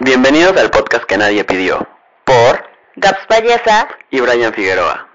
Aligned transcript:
Bienvenidos 0.00 0.56
al 0.56 0.70
podcast 0.70 1.04
que 1.04 1.18
nadie 1.18 1.44
pidió. 1.44 1.86
Por 2.24 2.64
Gaps 2.96 3.26
Valleza. 3.28 3.88
y 4.10 4.20
Brian 4.20 4.52
Figueroa. 4.54 5.06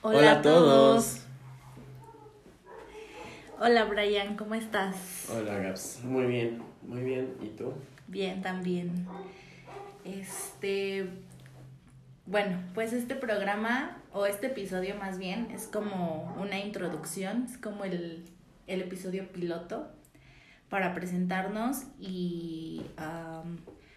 Hola, 0.00 0.32
a 0.32 0.42
todos. 0.42 1.20
Hola 3.60 3.84
Brian, 3.84 4.36
¿cómo 4.36 4.54
estás? 4.54 5.28
Hola 5.30 5.56
Gaps, 5.56 6.00
muy 6.02 6.24
bien, 6.24 6.62
muy 6.82 7.02
bien. 7.02 7.36
¿Y 7.42 7.48
tú? 7.48 7.74
Bien, 8.06 8.40
también. 8.40 9.06
Este, 10.04 11.10
bueno, 12.26 12.58
pues 12.74 12.92
este 12.92 13.14
programa, 13.14 14.02
o 14.12 14.26
este 14.26 14.48
episodio 14.48 14.96
más 14.96 15.18
bien, 15.18 15.48
es 15.52 15.66
como 15.66 16.36
una 16.40 16.58
introducción, 16.58 17.44
es 17.44 17.56
como 17.58 17.84
el, 17.84 18.24
el 18.66 18.82
episodio 18.82 19.28
piloto 19.32 19.88
para 20.68 20.94
presentarnos 20.94 21.84
y 22.00 22.82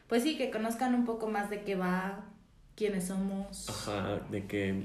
pues 0.07 0.23
sí, 0.23 0.37
que 0.37 0.51
conozcan 0.51 0.95
un 0.95 1.05
poco 1.05 1.27
más 1.27 1.49
de 1.49 1.63
qué 1.63 1.75
va, 1.75 2.25
quiénes 2.75 3.07
somos. 3.07 3.69
Ajá, 3.69 4.21
de 4.29 4.45
que 4.45 4.83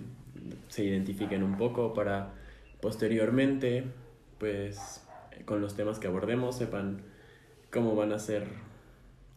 se 0.69 0.85
identifiquen 0.85 1.43
un 1.43 1.57
poco 1.57 1.95
para 1.95 2.33
posteriormente, 2.81 3.85
pues 4.39 5.03
con 5.45 5.61
los 5.61 5.77
temas 5.77 5.99
que 5.99 6.07
abordemos, 6.07 6.57
sepan 6.57 7.03
cómo 7.71 7.95
van 7.95 8.13
a 8.13 8.19
ser 8.19 8.47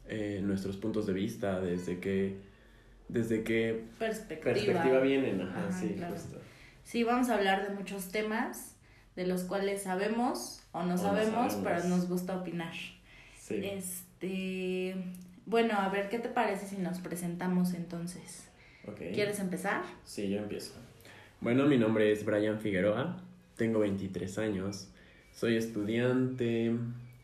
eh, 0.08 0.42
nuestros 0.44 0.78
puntos 0.78 1.06
de 1.08 1.14
vista, 1.14 1.60
desde 1.60 2.00
qué, 2.00 2.38
desde 3.10 3.44
qué 3.44 3.86
Perspectiva. 4.00 4.54
perspectiva 4.54 5.00
vienen. 5.00 5.42
Ajá, 5.42 5.68
Ajá, 5.68 5.72
sí, 5.80 5.94
claro. 5.96 6.14
justo. 6.14 6.40
Sí, 6.84 7.04
vamos 7.04 7.30
a 7.30 7.36
hablar 7.36 7.68
de 7.68 7.74
muchos 7.76 8.10
temas 8.12 8.76
de 9.16 9.26
los 9.28 9.44
cuales 9.44 9.84
sabemos 9.84 10.64
o 10.72 10.80
no 10.84 10.86
O 10.86 10.88
no 10.90 10.98
sabemos, 10.98 11.56
pero 11.64 11.84
nos 11.86 12.08
gusta 12.08 12.38
opinar. 12.38 12.74
Sí. 13.40 13.62
Este, 13.64 14.96
bueno, 15.46 15.74
a 15.76 15.90
ver 15.90 16.10
qué 16.10 16.20
te 16.20 16.30
parece 16.30 16.68
si 16.68 16.78
nos 16.78 17.00
presentamos 17.00 17.74
entonces. 17.74 18.48
ok. 18.88 18.98
¿Quieres 19.14 19.40
empezar? 19.40 19.84
Sí, 20.04 20.30
yo 20.30 20.38
empiezo. 20.40 20.74
Bueno, 21.42 21.66
mi 21.66 21.78
nombre 21.78 22.12
es 22.12 22.26
Brian 22.26 22.60
Figueroa, 22.60 23.22
tengo 23.56 23.80
23 23.80 24.38
años, 24.40 24.90
soy 25.32 25.56
estudiante 25.56 26.72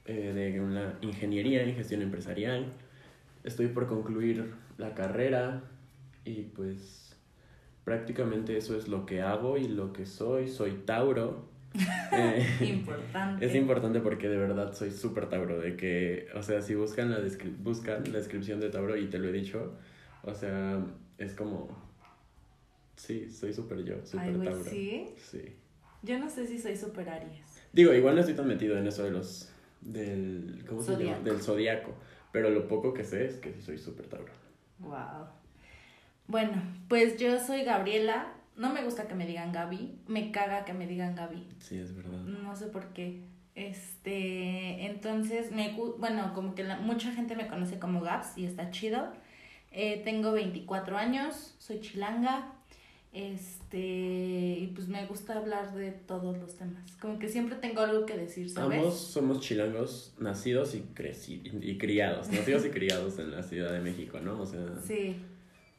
eh, 0.06 0.14
de 0.34 0.62
una 0.62 0.94
ingeniería 1.02 1.64
en 1.64 1.76
gestión 1.76 2.02
empresarial, 2.04 2.72
estoy 3.44 3.68
por 3.68 3.88
concluir 3.88 4.54
la 4.78 4.94
carrera 4.94 5.64
y 6.26 6.44
pues 6.44 7.16
prácticamente 7.84 8.58
eso 8.58 8.78
es 8.78 8.88
lo 8.88 9.06
que 9.06 9.22
hago 9.22 9.58
y 9.58 9.68
lo 9.68 9.94
que 9.94 10.06
soy, 10.06 10.50
soy 10.50 10.84
Tauro. 10.86 11.52
Eh, 12.16 12.46
Importante. 12.62 13.44
es 13.44 13.56
importante 13.56 14.00
porque 14.00 14.30
de 14.30 14.38
verdad 14.38 14.72
soy 14.76 14.92
súper 14.92 15.30
Tauro, 15.30 15.60
de 15.60 15.76
que, 15.76 16.28
o 16.36 16.44
sea, 16.44 16.62
si 16.62 16.76
buscan 16.76 17.10
la, 17.10 17.18
buscan 17.64 18.04
la 18.12 18.20
descripción 18.20 18.60
de 18.60 18.70
Tauro 18.70 18.96
y 18.96 19.08
te 19.08 19.18
lo 19.18 19.30
he 19.30 19.32
dicho, 19.32 19.74
o 20.22 20.36
sea, 20.36 20.86
es 21.18 21.34
como, 21.34 21.76
sí, 22.96 23.32
soy 23.32 23.52
súper 23.52 23.84
yo, 23.84 24.06
súper 24.06 24.44
Tauro. 24.44 24.64
¿sí? 24.66 25.16
Sí. 25.18 25.56
Yo 26.04 26.20
no 26.20 26.30
sé 26.30 26.46
si 26.46 26.60
soy 26.60 26.78
super 26.78 27.10
Aries. 27.10 27.48
Digo, 27.72 27.92
igual 27.92 28.14
no 28.14 28.20
estoy 28.22 28.36
tan 28.36 28.48
metido 28.48 28.78
en 28.78 28.86
eso 28.86 29.04
de 29.04 29.10
los, 29.10 29.52
del, 29.82 30.64
¿cómo 30.68 30.84
se 30.84 30.96
llama? 30.96 31.20
Del 31.22 31.42
zodiaco, 31.42 31.96
pero 32.32 32.52
lo 32.52 32.68
poco 32.68 32.94
que 32.94 33.04
sé 33.04 33.26
es 33.26 33.38
que 33.38 33.52
sí 33.54 33.62
soy 33.64 33.80
súper 33.80 34.06
Tauro. 34.06 34.34
Wow. 34.78 35.26
Bueno, 36.28 36.62
pues 36.88 37.18
yo 37.18 37.40
soy 37.40 37.64
Gabriela. 37.64 38.34
No 38.56 38.72
me 38.72 38.84
gusta 38.84 39.08
que 39.08 39.16
me 39.16 39.26
digan 39.26 39.52
Gaby. 39.52 40.00
Me 40.08 40.32
caga 40.32 40.64
que 40.66 40.74
me 40.74 40.88
digan 40.88 41.16
Gaby. 41.16 41.48
Sí, 41.60 41.78
es 41.78 41.96
verdad. 41.96 42.20
No 42.20 42.56
sé 42.56 42.68
por 42.68 42.88
qué. 42.94 43.22
Este, 43.56 44.86
entonces, 44.86 45.52
me, 45.52 45.76
bueno, 45.98 46.34
como 46.34 46.56
que 46.56 46.64
la- 46.64 46.78
mucha 46.80 47.12
gente 47.14 47.36
me 47.36 47.48
conoce 47.48 47.80
como 47.80 48.02
Gaps 48.02 48.38
y 48.38 48.46
está 48.46 48.70
chido. 48.72 49.12
Eh, 49.72 50.02
tengo 50.04 50.32
24 50.32 50.98
años, 50.98 51.56
soy 51.58 51.80
chilanga. 51.80 52.52
Este, 53.12 53.78
y 54.60 54.72
pues 54.76 54.88
me 54.88 55.06
gusta 55.06 55.38
hablar 55.38 55.74
de 55.76 55.92
todos 55.92 56.38
los 56.38 56.56
temas. 56.58 56.92
Como 57.00 57.20
que 57.20 57.30
siempre 57.30 57.56
tengo 57.58 57.82
algo 57.82 58.06
que 58.08 58.18
decir, 58.18 58.50
¿sabes? 58.50 58.80
Ambos 58.80 59.00
somos 59.00 59.40
chilangos 59.40 60.14
nacidos 60.20 60.74
y, 60.76 60.82
creci 60.94 61.42
y 61.62 61.78
criados, 61.78 62.30
nacidos 62.30 62.66
y 62.66 62.70
criados 62.70 63.20
en 63.20 63.32
la 63.32 63.44
Ciudad 63.44 63.72
de 63.72 63.80
México, 63.82 64.20
¿no? 64.20 64.42
O 64.42 64.46
sea, 64.46 64.62
Sí, 64.84 65.16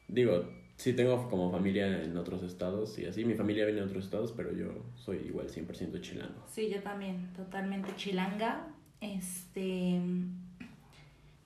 digo, 0.09 0.45
sí 0.77 0.93
tengo 0.93 1.29
como 1.29 1.51
familia 1.51 2.03
en 2.03 2.17
otros 2.17 2.43
estados 2.43 2.99
y 2.99 3.07
así, 3.07 3.25
mi 3.25 3.35
familia 3.35 3.65
viene 3.65 3.81
de 3.81 3.87
otros 3.87 4.05
estados, 4.05 4.33
pero 4.33 4.53
yo 4.53 4.67
soy 4.97 5.19
igual 5.19 5.49
100% 5.49 6.01
chilango. 6.01 6.45
sí, 6.51 6.69
yo 6.71 6.83
también, 6.83 7.33
totalmente 7.35 7.95
chilanga. 7.97 8.69
Este, 9.01 10.01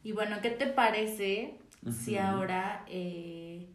y 0.05 0.13
bueno, 0.13 0.37
¿qué 0.43 0.51
te 0.51 0.67
parece 0.67 1.55
si 1.91 2.17
ahora, 2.17 2.85
eh, 2.89 3.67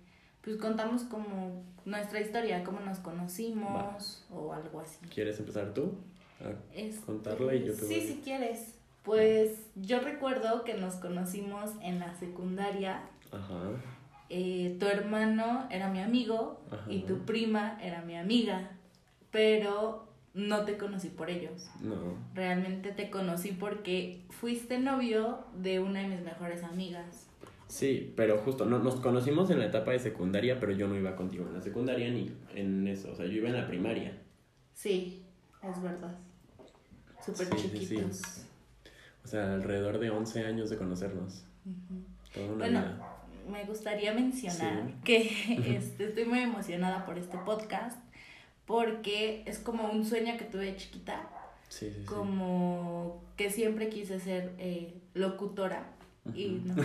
pues 0.41 0.57
contamos 0.57 1.03
como 1.03 1.63
nuestra 1.85 2.21
historia, 2.21 2.63
cómo 2.63 2.79
nos 2.79 2.99
conocimos 2.99 4.25
o 4.31 4.53
algo 4.53 4.79
así? 4.79 4.99
¿Quieres 5.13 5.39
empezar 5.39 5.73
tú? 5.73 5.95
a 6.41 6.51
Este, 6.75 7.05
contarla 7.05 7.55
y 7.55 7.65
yo 7.65 7.73
te 7.73 7.79
Sí, 7.81 7.85
voy- 7.95 8.01
si 8.07 8.13
quieres. 8.23 8.75
Pues 9.03 9.51
yo 9.75 9.99
recuerdo 9.99 10.63
que 10.63 10.73
nos 10.75 10.95
conocimos 10.95 11.71
en 11.81 11.99
la 11.99 12.13
secundaria. 12.15 13.01
Ajá. 13.31 13.71
Eh, 14.35 14.77
tu 14.79 14.87
hermano 14.87 15.67
era 15.69 15.89
mi 15.89 15.99
amigo 16.01 16.59
Ajá. 16.71 16.91
y 16.91 17.01
tu 17.03 17.19
prima 17.19 17.77
era 17.83 18.01
mi 18.01 18.17
amiga, 18.17 18.71
pero 19.29 20.07
no 20.33 20.65
te 20.65 20.75
conocí 20.79 21.09
por 21.09 21.29
ellos. 21.29 21.69
No. 21.81 21.95
Realmente 22.33 22.91
te 22.93 23.11
conocí 23.11 23.51
porque 23.51 24.23
fuiste 24.31 24.79
novio 24.79 25.37
de 25.55 25.79
una 25.79 25.99
de 25.99 26.07
mis 26.07 26.21
mejores 26.21 26.63
amigas. 26.63 27.27
Sí, 27.67 28.11
pero 28.15 28.39
justo, 28.39 28.65
no, 28.65 28.79
nos 28.79 28.95
conocimos 28.95 29.51
en 29.51 29.59
la 29.59 29.65
etapa 29.65 29.91
de 29.91 29.99
secundaria, 29.99 30.59
pero 30.59 30.71
yo 30.71 30.87
no 30.87 30.95
iba 30.97 31.15
contigo 31.15 31.45
en 31.47 31.53
la 31.53 31.61
secundaria 31.61 32.09
ni 32.09 32.31
en 32.55 32.87
eso, 32.87 33.11
o 33.11 33.15
sea, 33.15 33.25
yo 33.27 33.33
iba 33.33 33.49
en 33.49 33.55
la 33.57 33.67
primaria. 33.67 34.17
Sí, 34.73 35.23
es 35.61 35.79
verdad. 35.81 36.17
Súper 37.23 37.47
Sí, 37.47 37.53
sí, 37.57 37.69
sí. 37.69 37.79
chiquitos. 37.87 38.21
O 39.23 39.27
sea, 39.27 39.53
alrededor 39.53 39.99
de 39.99 40.09
11 40.09 40.43
años 40.43 40.71
de 40.71 40.77
conocernos. 40.77 41.45
Toda 42.33 42.47
una 42.47 42.55
Bueno, 42.57 42.79
vida. 42.81 43.12
Me 43.49 43.63
gustaría 43.65 44.13
mencionar 44.13 44.85
Sí. 44.87 44.93
que 45.03 45.75
este, 45.77 46.05
estoy 46.05 46.25
muy 46.25 46.39
emocionada 46.39 47.05
por 47.05 47.17
este 47.17 47.37
podcast 47.39 47.97
porque 48.65 49.43
es 49.45 49.59
como 49.59 49.89
un 49.89 50.05
sueño 50.05 50.37
que 50.37 50.45
tuve 50.45 50.65
de 50.65 50.75
chiquita, 50.77 51.27
Sí, 51.69 51.91
sí, 51.91 52.05
como 52.05 53.23
que 53.35 53.49
siempre 53.49 53.89
quise 53.89 54.19
ser 54.19 54.51
eh, 54.59 54.93
locutora 55.15 55.87
y 56.33 56.61
no 56.63 56.75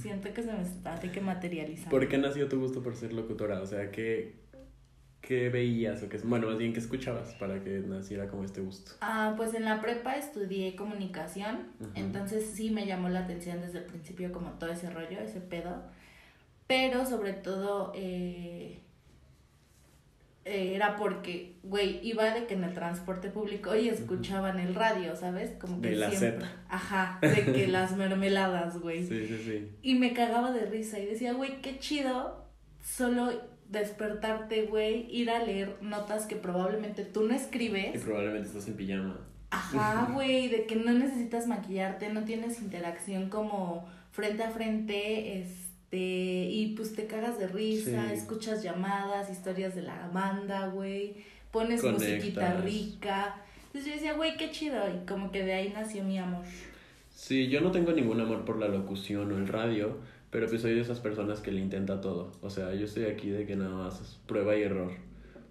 siento 0.00 0.32
que 0.34 0.42
se 0.42 0.52
me 0.52 0.62
está 0.62 0.96
de 0.96 1.10
que 1.10 1.20
materializar. 1.20 1.88
¿Por 1.88 2.06
qué 2.08 2.18
nació 2.18 2.48
tu 2.48 2.58
gusto 2.60 2.82
por 2.82 2.94
ser 2.96 3.12
locutora? 3.14 3.60
O 3.62 3.66
sea, 3.66 3.90
¿qué, 3.90 4.34
qué 5.22 5.48
veías 5.48 6.02
o 6.02 6.08
qué, 6.10 6.18
bueno, 6.18 6.48
más 6.48 6.58
bien 6.58 6.72
qué 6.74 6.80
escuchabas 6.80 7.32
para 7.34 7.62
que 7.62 7.70
naciera 7.80 8.28
como 8.28 8.44
este 8.44 8.60
gusto? 8.60 8.92
Ah, 9.00 9.32
pues 9.36 9.54
en 9.54 9.64
la 9.64 9.80
prepa 9.80 10.16
estudié 10.16 10.74
comunicación, 10.76 11.68
entonces 11.94 12.44
sí 12.52 12.70
me 12.70 12.84
llamó 12.84 13.08
la 13.08 13.20
atención 13.20 13.60
desde 13.62 13.78
el 13.78 13.84
principio 13.84 14.30
como 14.32 14.50
todo 14.58 14.70
ese 14.70 14.90
rollo, 14.90 15.20
ese 15.20 15.40
pedo, 15.40 15.82
pero 16.66 17.04
sobre 17.06 17.32
todo 17.32 17.92
eh, 17.94 18.80
eh, 20.44 20.72
era 20.74 20.96
porque, 20.96 21.56
güey, 21.62 22.00
iba 22.02 22.24
de 22.34 22.46
que 22.46 22.54
en 22.54 22.64
el 22.64 22.74
transporte 22.74 23.28
público 23.30 23.76
y 23.76 23.88
escuchaban 23.88 24.58
el 24.58 24.74
radio, 24.74 25.14
¿sabes? 25.14 25.50
Como 25.60 25.80
que 25.80 25.90
De 25.90 25.96
la 25.96 26.10
siempre. 26.10 26.46
Z. 26.46 26.52
Ajá, 26.68 27.18
de 27.20 27.52
que 27.52 27.68
las 27.68 27.96
mermeladas, 27.96 28.78
güey. 28.80 29.06
Sí, 29.06 29.26
sí, 29.26 29.38
sí. 29.44 29.68
Y 29.82 29.94
me 29.94 30.12
cagaba 30.12 30.50
de 30.50 30.66
risa 30.66 30.98
y 30.98 31.06
decía, 31.06 31.32
güey, 31.32 31.60
qué 31.60 31.78
chido 31.78 32.44
solo 32.82 33.30
despertarte, 33.68 34.64
güey, 34.66 35.06
ir 35.14 35.30
a 35.30 35.42
leer 35.44 35.76
notas 35.80 36.26
que 36.26 36.36
probablemente 36.36 37.04
tú 37.04 37.22
no 37.22 37.32
Y 37.32 37.36
escribes. 37.36 38.02
probablemente 38.02 38.48
estás 38.48 38.66
en 38.66 38.74
pijama. 38.74 39.20
Ajá, 39.50 40.10
güey, 40.14 40.48
de 40.48 40.66
que 40.66 40.74
no 40.76 40.92
necesitas 40.92 41.46
maquillarte, 41.46 42.08
no 42.12 42.24
tienes 42.24 42.60
interacción 42.60 43.28
como 43.30 43.88
frente 44.10 44.42
a 44.42 44.50
frente, 44.50 45.40
este, 45.92 46.48
y 46.50 46.74
pues 46.74 46.94
te 46.94 47.06
cagas 47.06 47.38
de 47.38 47.46
risa, 47.48 48.08
Sí. 48.08 48.14
escuchas 48.14 48.62
llamadas, 48.62 49.30
historias 49.30 49.74
de 49.74 49.82
la 49.82 50.08
banda, 50.12 50.68
güey, 50.68 51.16
pones 51.50 51.82
Conectas. 51.82 52.08
musiquita 52.08 52.54
rica. 52.60 53.36
Entonces 53.66 53.86
yo 53.86 53.94
decía, 53.94 54.14
güey, 54.14 54.36
qué 54.36 54.50
chido, 54.50 54.78
y 54.88 55.06
como 55.06 55.30
que 55.30 55.44
de 55.44 55.52
ahí 55.52 55.72
nació 55.74 56.02
mi 56.04 56.18
amor. 56.18 56.44
Sí, 57.10 57.48
yo 57.48 57.60
no 57.60 57.70
tengo 57.70 57.92
ningún 57.92 58.20
amor 58.20 58.44
por 58.44 58.58
la 58.58 58.68
locución 58.68 59.30
o 59.32 59.36
el 59.36 59.48
radio, 59.48 59.98
pero 60.30 60.46
pues 60.48 60.62
soy 60.62 60.74
de 60.74 60.80
esas 60.80 60.98
personas 61.00 61.40
que 61.40 61.52
le 61.52 61.60
intenta 61.60 62.00
todo. 62.00 62.32
O 62.40 62.48
sea, 62.50 62.74
yo 62.74 62.86
estoy 62.86 63.04
aquí 63.04 63.28
de 63.28 63.44
que 63.46 63.54
nada 63.56 63.74
más 63.74 64.00
es 64.00 64.18
prueba 64.26 64.56
y 64.56 64.62
error. 64.62 64.92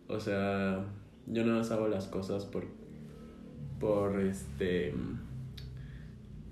O 0.07 0.19
sea, 0.19 0.83
yo 1.27 1.45
nada 1.45 1.59
más 1.59 1.71
hago 1.71 1.87
las 1.87 2.07
cosas 2.07 2.45
por, 2.45 2.65
por 3.79 4.19
este, 4.21 4.93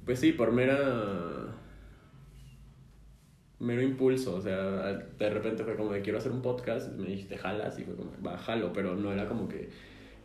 pues 0.06 0.20
sí, 0.20 0.32
por 0.32 0.52
mera, 0.52 1.56
mero 3.60 3.82
impulso. 3.82 4.36
O 4.36 4.42
sea, 4.42 4.56
de 4.58 5.30
repente 5.30 5.64
fue 5.64 5.76
como 5.76 5.92
de 5.92 6.02
quiero 6.02 6.18
hacer 6.18 6.32
un 6.32 6.42
podcast, 6.42 6.94
me 6.98 7.08
dijiste 7.08 7.38
jalas 7.38 7.78
y 7.80 7.84
fue 7.84 7.96
como, 7.96 8.12
va, 8.26 8.38
jalo, 8.38 8.74
pero 8.74 8.96
no 8.96 9.12
era 9.12 9.28
como 9.28 9.48
que 9.48 9.70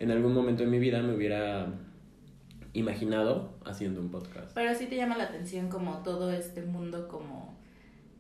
en 0.01 0.11
algún 0.11 0.33
momento 0.35 0.63
de 0.65 0.71
mi 0.71 0.79
vida 0.79 1.03
me 1.03 1.15
hubiera 1.15 1.67
imaginado 2.73 3.55
haciendo 3.65 4.01
un 4.01 4.11
podcast. 4.11 4.53
Pero 4.55 4.75
sí 4.75 4.87
te 4.87 4.97
llama 4.97 5.17
la 5.17 5.25
atención 5.25 5.69
como 5.69 6.03
todo 6.03 6.33
este 6.33 6.63
mundo 6.63 7.09
como 7.09 7.55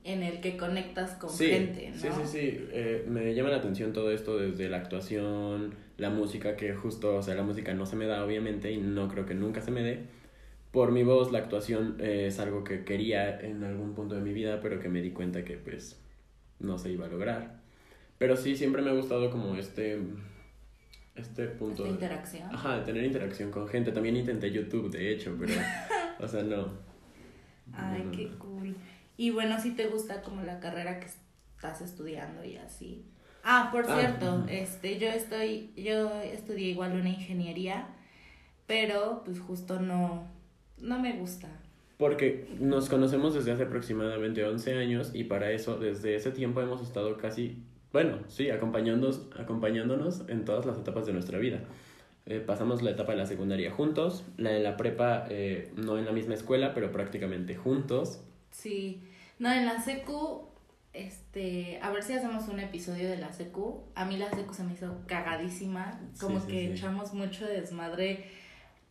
en 0.05 0.22
el 0.22 0.40
que 0.40 0.56
conectas 0.56 1.12
con 1.12 1.31
Sí, 1.31 1.46
gente, 1.49 1.90
¿no? 1.90 1.96
sí, 1.96 2.08
sí, 2.08 2.26
sí. 2.26 2.67
Eh, 2.72 3.06
me 3.08 3.34
llama 3.34 3.49
la 3.50 3.56
atención 3.56 3.93
todo 3.93 4.10
esto 4.10 4.37
desde 4.38 4.69
la 4.69 4.76
actuación, 4.76 5.75
la 5.96 6.10
música, 6.10 6.56
que 6.56 6.75
justo, 6.75 7.17
o 7.17 7.22
sea, 7.22 7.34
la 7.34 7.43
música 7.43 7.72
no 7.72 7.87
se 7.87 7.96
me 7.96 8.06
da, 8.06 8.25
obviamente, 8.25 8.70
y 8.70 8.76
no 8.76 9.08
creo 9.08 9.25
que 9.25 9.34
nunca 9.34 9.60
se 9.62 9.70
me 9.70 9.82
dé. 9.82 10.05
Por 10.75 10.93
mi 10.93 11.05
voz, 11.05 11.32
la 11.32 11.38
actuación 11.38 11.97
eh, 12.00 12.26
es 12.26 12.38
algo 12.41 12.65
que 12.65 12.85
quería 12.85 13.41
en 13.41 13.65
algún 13.65 13.94
punto 13.94 14.15
de 14.17 14.21
mi 14.21 14.32
vida, 14.35 14.61
pero 14.61 14.79
que 14.81 14.88
me 14.91 15.00
di 15.00 15.12
cuenta 15.12 15.43
que, 15.44 15.56
pues, 15.56 16.03
no 16.59 16.76
se 16.79 16.91
iba 16.91 17.06
a 17.06 17.09
lograr. 17.09 17.61
Pero 18.19 18.37
sí, 18.37 18.56
siempre 18.56 18.82
me 18.82 18.91
ha 18.91 18.94
gustado 18.94 19.31
como 19.31 19.55
este, 19.56 20.00
este 21.15 21.47
punto. 21.47 21.75
Esta 21.76 21.85
de- 21.85 21.91
interacción. 21.91 22.55
Ajá, 22.55 22.79
de 22.79 22.85
tener 22.85 23.05
interacción 23.05 23.50
con 23.50 23.69
gente. 23.69 23.93
También 23.93 24.17
intenté 24.17 24.50
YouTube, 24.50 24.91
de 24.91 25.12
hecho, 25.12 25.37
pero, 25.38 25.53
o 26.21 26.26
sea, 26.29 26.43
no. 26.43 26.67
Ay, 27.73 28.00
No, 28.00 28.05
no, 28.06 28.11
qué 28.11 28.27
no. 28.27 28.38
cool. 28.38 28.77
Y 29.17 29.31
bueno, 29.31 29.61
si 29.61 29.70
te 29.77 29.87
gusta 29.87 30.23
como 30.23 30.43
la 30.43 30.59
carrera 30.61 30.99
que 30.99 31.06
estás 31.06 31.81
estudiando 31.82 32.44
y 32.44 32.56
así. 32.56 33.05
Ah, 33.44 33.69
por 33.73 33.85
Ah, 33.88 33.99
cierto, 34.00 34.44
este, 34.49 34.99
yo 34.99 35.09
estoy, 35.09 35.73
yo 35.77 36.20
estudié 36.20 36.70
igual 36.70 36.93
una 36.99 37.11
ingeniería, 37.11 37.87
pero 38.67 39.23
pues 39.25 39.38
justo 39.38 39.79
no, 39.81 40.27
no 40.79 40.99
me 40.99 41.12
gusta. 41.19 41.49
Porque 41.99 42.49
nos 42.59 42.88
conocemos 42.88 43.35
desde 43.35 43.53
hace 43.53 43.62
aproximadamente 43.65 44.44
11 44.44 44.75
años 44.75 45.11
y 45.15 45.25
para 45.25 45.53
eso, 45.53 45.79
desde 45.79 46.17
ese 46.17 46.32
tiempo 46.32 46.61
hemos 46.61 46.82
estado 46.82 47.17
casi, 47.17 47.62
bueno, 47.93 48.19
sí, 48.29 48.50
acompañándonos, 48.50 49.29
acompañándonos 49.38 50.29
en 50.29 50.44
todas 50.44 50.67
las 50.67 50.76
etapas 50.79 51.06
de 51.06 51.12
nuestra 51.12 51.38
vida. 51.38 51.61
Eh, 52.26 52.41
pasamos 52.41 52.82
la 52.82 52.91
etapa 52.91 53.12
de 53.12 53.19
la 53.19 53.26
secundaria 53.26 53.71
juntos, 53.71 54.25
la 54.38 54.50
de 54.50 54.61
la 54.61 54.76
prepa 54.76 55.26
eh, 55.31 55.73
no 55.76 55.99
en 55.99 56.06
la 56.06 56.12
misma 56.12 56.35
escuela, 56.35 56.75
pero 56.75 56.91
prácticamente 56.91 57.55
juntos. 57.55 58.20
Sí, 58.50 59.03
no, 59.38 59.53
en 59.53 59.67
la 59.67 59.81
secu, 59.81 60.49
este, 60.94 61.79
a 61.82 61.91
ver 61.91 62.03
si 62.03 62.15
hacemos 62.15 62.49
un 62.49 62.61
episodio 62.61 63.09
de 63.11 63.19
la 63.19 63.32
secu. 63.32 63.82
A 63.94 64.05
mí 64.05 64.17
la 64.17 64.31
secu 64.31 64.55
se 64.55 64.65
me 64.65 64.73
hizo 64.73 65.03
cagadísima, 65.06 66.00
como 66.20 66.41
Sí, 66.41 66.47
sí, 66.47 66.53
que 66.53 66.67
sí. 66.67 66.73
echamos 66.73 67.12
mucho 67.15 67.47
desmadre, 67.47 68.25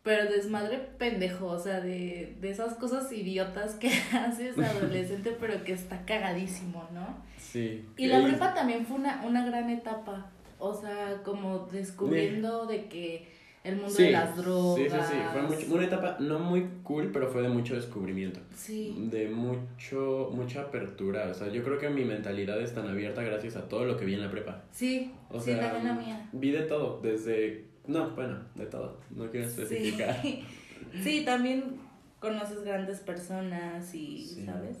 pero 0.04 0.30
desmadre 0.30 0.78
pendejo, 0.98 1.46
o 1.46 1.58
sea, 1.58 1.80
de, 1.80 2.36
de 2.40 2.50
esas 2.50 2.74
cosas 2.74 3.10
idiotas 3.10 3.74
que 3.74 3.88
haces 4.12 4.56
adolescente, 4.58 5.34
pero 5.40 5.64
que 5.64 5.72
está 5.72 6.04
cagadísimo, 6.04 6.86
¿no? 6.92 7.16
Sí. 7.38 7.84
Y 7.96 8.06
la 8.06 8.22
prepa 8.22 8.54
también 8.54 8.86
fue 8.86 8.96
una, 8.98 9.24
una 9.26 9.44
gran 9.46 9.68
etapa, 9.70 10.30
o 10.58 10.72
sea, 10.74 11.20
como 11.24 11.60
descubriendo 11.70 12.66
de 12.66 12.84
que 12.86 13.26
el 13.64 13.76
mundo 13.76 13.94
de 13.94 14.10
las 14.10 14.36
drogas. 14.36 14.76
Sí, 14.76 14.90
sí, 14.90 14.96
sí. 15.12 15.18
Fue 15.32 15.42
mucho- 15.42 15.74
una 15.74 15.84
etapa 15.86 16.16
no 16.20 16.38
muy 16.38 16.68
cool, 16.82 17.10
pero 17.10 17.28
fue 17.30 17.40
de 17.40 17.48
mucho 17.48 17.74
descubrimiento. 17.74 18.40
Sí, 18.54 18.94
De 19.10 19.28
mucho, 19.30 20.30
mucha 20.34 20.60
apertura. 20.62 21.28
O 21.30 21.34
sea, 21.34 21.48
yo 21.48 21.62
creo 21.64 21.78
que 21.78 21.88
mi 21.88 22.04
mentalidad 22.04 22.60
es 22.60 22.74
tan 22.74 22.86
abierta 22.88 23.22
gracias 23.22 23.56
a 23.56 23.66
todo 23.66 23.86
lo 23.86 23.96
que 23.96 24.04
vi 24.04 24.12
en 24.14 24.20
la 24.20 24.30
prepa. 24.30 24.64
sí, 24.70 25.12
O 25.30 25.40
sí, 25.40 25.52
sea, 25.52 25.60
también 25.72 25.86
la 25.86 25.94
mía. 25.94 26.28
vi 26.32 26.50
de 26.50 26.62
todo, 26.64 27.00
desde... 27.02 27.72
No, 27.86 28.10
bueno, 28.10 28.38
de 28.54 28.66
todo. 28.66 28.98
No 29.10 29.30
quiero 29.30 29.46
especificar. 29.46 30.20
Sí. 30.22 30.44
sí, 31.02 31.24
también 31.24 31.76
conoces 32.20 32.64
grandes 32.64 33.00
personas 33.00 33.94
y, 33.94 34.24
Sí. 34.26 34.44
¿sabes? 34.46 34.78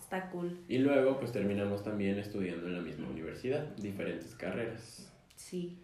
Está 0.00 0.28
cool. 0.30 0.58
Y 0.68 0.78
luego, 0.78 1.18
pues 1.18 1.32
terminamos 1.32 1.82
también 1.82 2.18
estudiando 2.18 2.66
en 2.66 2.74
la 2.74 2.80
misma 2.82 3.08
universidad, 3.08 3.64
diferentes 3.76 4.34
carreras. 4.34 5.10
Sí. 5.36 5.78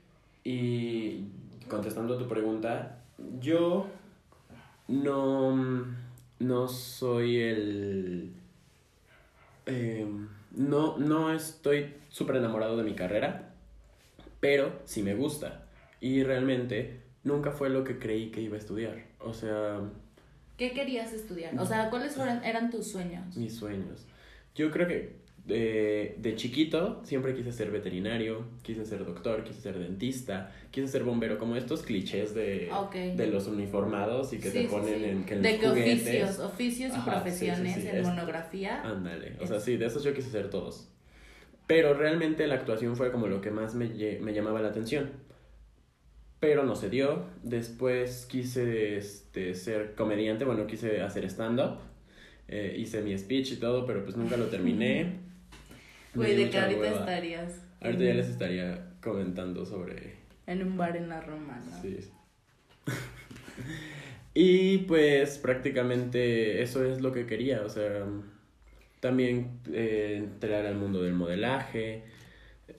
Y 0.45 1.25
contestando 1.69 2.15
a 2.15 2.19
tu 2.19 2.29
pregunta, 2.29 3.03
yo 3.41 3.87
no, 4.89 5.87
no 6.41 6.69
soy 6.69 7.41
el... 7.41 8.33
em, 9.67 10.29
no, 10.53 10.99
no 10.99 11.33
estoy 11.33 11.95
súper 12.09 12.37
enamorado 12.37 12.77
de 12.77 12.85
mi 12.85 12.95
carrera, 12.95 13.51
pero 14.41 14.81
sí 14.85 15.03
me 15.03 15.15
gusta. 15.15 15.68
Y 16.01 16.23
realmente 16.23 17.01
nunca 17.25 17.51
fue 17.53 17.69
lo 17.71 17.85
que 17.85 17.99
creí 17.99 18.31
que 18.31 18.41
iba 18.41 18.57
a 18.57 18.59
estudiar. 18.59 19.05
O 19.21 19.33
sea, 19.35 19.81
¿Qué 20.57 20.73
querías 20.73 21.13
estudiar? 21.13 21.59
O 21.59 21.67
sea, 21.67 21.89
¿cuáles 21.91 22.15
fueron, 22.15 22.43
eran 22.45 22.71
tus 22.71 22.91
sueños? 22.91 23.37
mis 23.37 23.55
sueños. 23.55 24.07
Yo 24.57 24.71
creo 24.73 24.89
que 24.89 25.17
de, 25.45 26.17
de 26.19 26.35
chiquito 26.37 27.01
siempre 27.05 27.33
quise 27.35 27.53
ser 27.53 27.71
veterinario, 27.71 28.45
quise 28.63 28.85
ser 28.85 29.05
doctor, 29.05 29.45
quise 29.45 29.61
ser 29.61 29.79
dentista, 29.79 30.53
quise 30.73 30.89
ser 30.89 31.05
bombero, 31.05 31.39
como 31.39 31.55
estos 31.57 31.83
clichés 31.83 32.35
de, 32.35 32.69
Ok. 32.73 32.95
de 32.95 33.27
los 33.29 33.47
uniformados 33.47 34.33
y 34.33 34.39
que 34.41 34.51
Sí, 34.51 34.63
te 34.65 34.69
ponen 34.69 34.99
sí. 34.99 35.05
en, 35.05 35.25
que 35.25 35.37
de 35.37 35.53
los 35.53 35.61
qué 35.61 35.69
juguetes. 35.69 36.01
oficios, 36.01 36.39
oficios 36.41 36.93
y 36.93 36.97
Ajá, 36.97 37.11
profesiones 37.13 37.75
sí, 37.81 37.89
en 37.89 37.97
es- 37.97 38.07
monografía. 38.07 38.83
Ándale, 38.83 39.37
o 39.41 39.47
sea, 39.47 39.61
sí, 39.61 39.77
de 39.77 39.87
esos 39.87 40.03
yo 40.03 40.13
quise 40.13 40.31
ser 40.31 40.51
todos. 40.51 40.89
Pero 41.69 41.95
realmente 41.95 42.47
la 42.47 42.57
actuación 42.57 42.97
fue 42.97 43.13
como 43.13 43.27
lo 43.29 43.41
que 43.41 43.51
más 43.51 43.75
me, 43.75 43.87
me 44.21 44.33
llamaba 44.35 44.61
la 44.61 44.69
atención. 44.69 45.11
Pero 46.41 46.65
no 46.65 46.77
se 46.77 46.89
dio. 46.91 47.25
Después 47.43 48.27
quise 48.27 48.97
este, 48.97 49.55
ser 49.55 49.95
comediante, 49.95 50.45
bueno, 50.45 50.67
quise 50.67 51.01
hacer 51.01 51.25
stand-up. 51.25 51.79
Eh, 52.47 52.77
hice 52.79 53.03
mi 53.03 53.17
speech 53.19 53.53
y 53.53 53.57
todo, 53.57 53.85
pero 53.87 54.05
pues 54.05 54.17
nunca 54.17 54.37
lo 54.37 54.47
terminé. 54.47 55.17
Güey, 56.15 56.35
de 56.37 56.51
que 56.51 56.59
ahorita 56.59 56.81
hueva. 56.81 57.01
estarías 57.01 57.53
Ahorita 57.81 58.05
ya 58.05 58.15
les 58.15 58.29
estaría 58.29 58.89
comentando 59.01 59.65
sobre 59.67 60.15
en 60.49 60.63
un 60.63 60.77
bar 60.79 60.97
en 60.97 61.11
la 61.11 61.21
Roma, 61.21 61.61
¿no? 61.71 61.83
Sí. 61.83 61.99
y 64.35 64.79
pues 64.79 65.37
prácticamente 65.39 66.63
eso 66.63 66.85
es 66.85 67.03
lo 67.03 67.13
que 67.13 67.27
quería, 67.27 67.63
o 67.63 67.69
sea, 67.69 68.07
también 69.01 69.61
eh, 69.71 70.15
entrar 70.17 70.65
al 70.65 70.75
mundo 70.75 71.03
del 71.03 71.13
modelaje, 71.13 72.03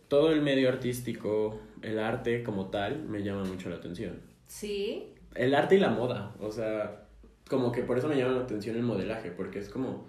todo 0.07 0.31
el 0.31 0.41
medio 0.41 0.69
artístico, 0.69 1.59
el 1.81 1.99
arte 1.99 2.43
como 2.43 2.67
tal, 2.67 3.03
me 3.03 3.23
llama 3.23 3.43
mucho 3.43 3.69
la 3.69 3.75
atención. 3.77 4.19
Sí, 4.47 5.13
El 5.35 5.53
arte 5.53 5.75
y 5.75 5.79
la 5.79 5.89
moda, 5.89 6.33
o 6.39 6.51
sea, 6.51 7.05
como 7.47 7.71
que 7.71 7.83
por 7.83 7.97
eso 7.97 8.07
me 8.07 8.17
llama 8.17 8.33
la 8.33 8.41
atención 8.41 8.75
el 8.75 8.83
modelaje, 8.83 9.31
porque 9.31 9.59
es 9.59 9.69
como, 9.69 10.07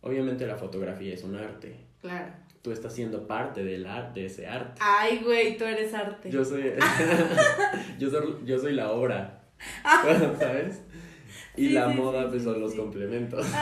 obviamente 0.00 0.46
la 0.46 0.56
fotografía 0.56 1.12
es 1.14 1.24
un 1.24 1.34
arte, 1.36 1.76
claro. 2.00 2.32
tú 2.62 2.70
estás 2.70 2.94
siendo 2.94 3.26
parte 3.26 3.64
del 3.64 3.86
arte, 3.86 4.20
de 4.20 4.26
ese 4.26 4.46
arte. 4.46 4.80
Ay, 4.80 5.20
güey, 5.24 5.56
tú 5.56 5.64
eres 5.64 5.92
arte. 5.94 6.30
Yo 6.30 6.44
soy, 6.44 6.72
yo 7.98 8.10
soy, 8.10 8.36
yo 8.44 8.58
soy 8.58 8.74
la 8.74 8.92
obra, 8.92 9.42
¿sabes? 10.38 10.82
Y 11.56 11.66
Sí, 11.68 11.72
la 11.72 11.90
sí, 11.92 11.98
moda 11.98 12.22
sí, 12.22 12.28
pues 12.30 12.44
son 12.44 12.60
los 12.60 12.74
complementos. 12.74 13.44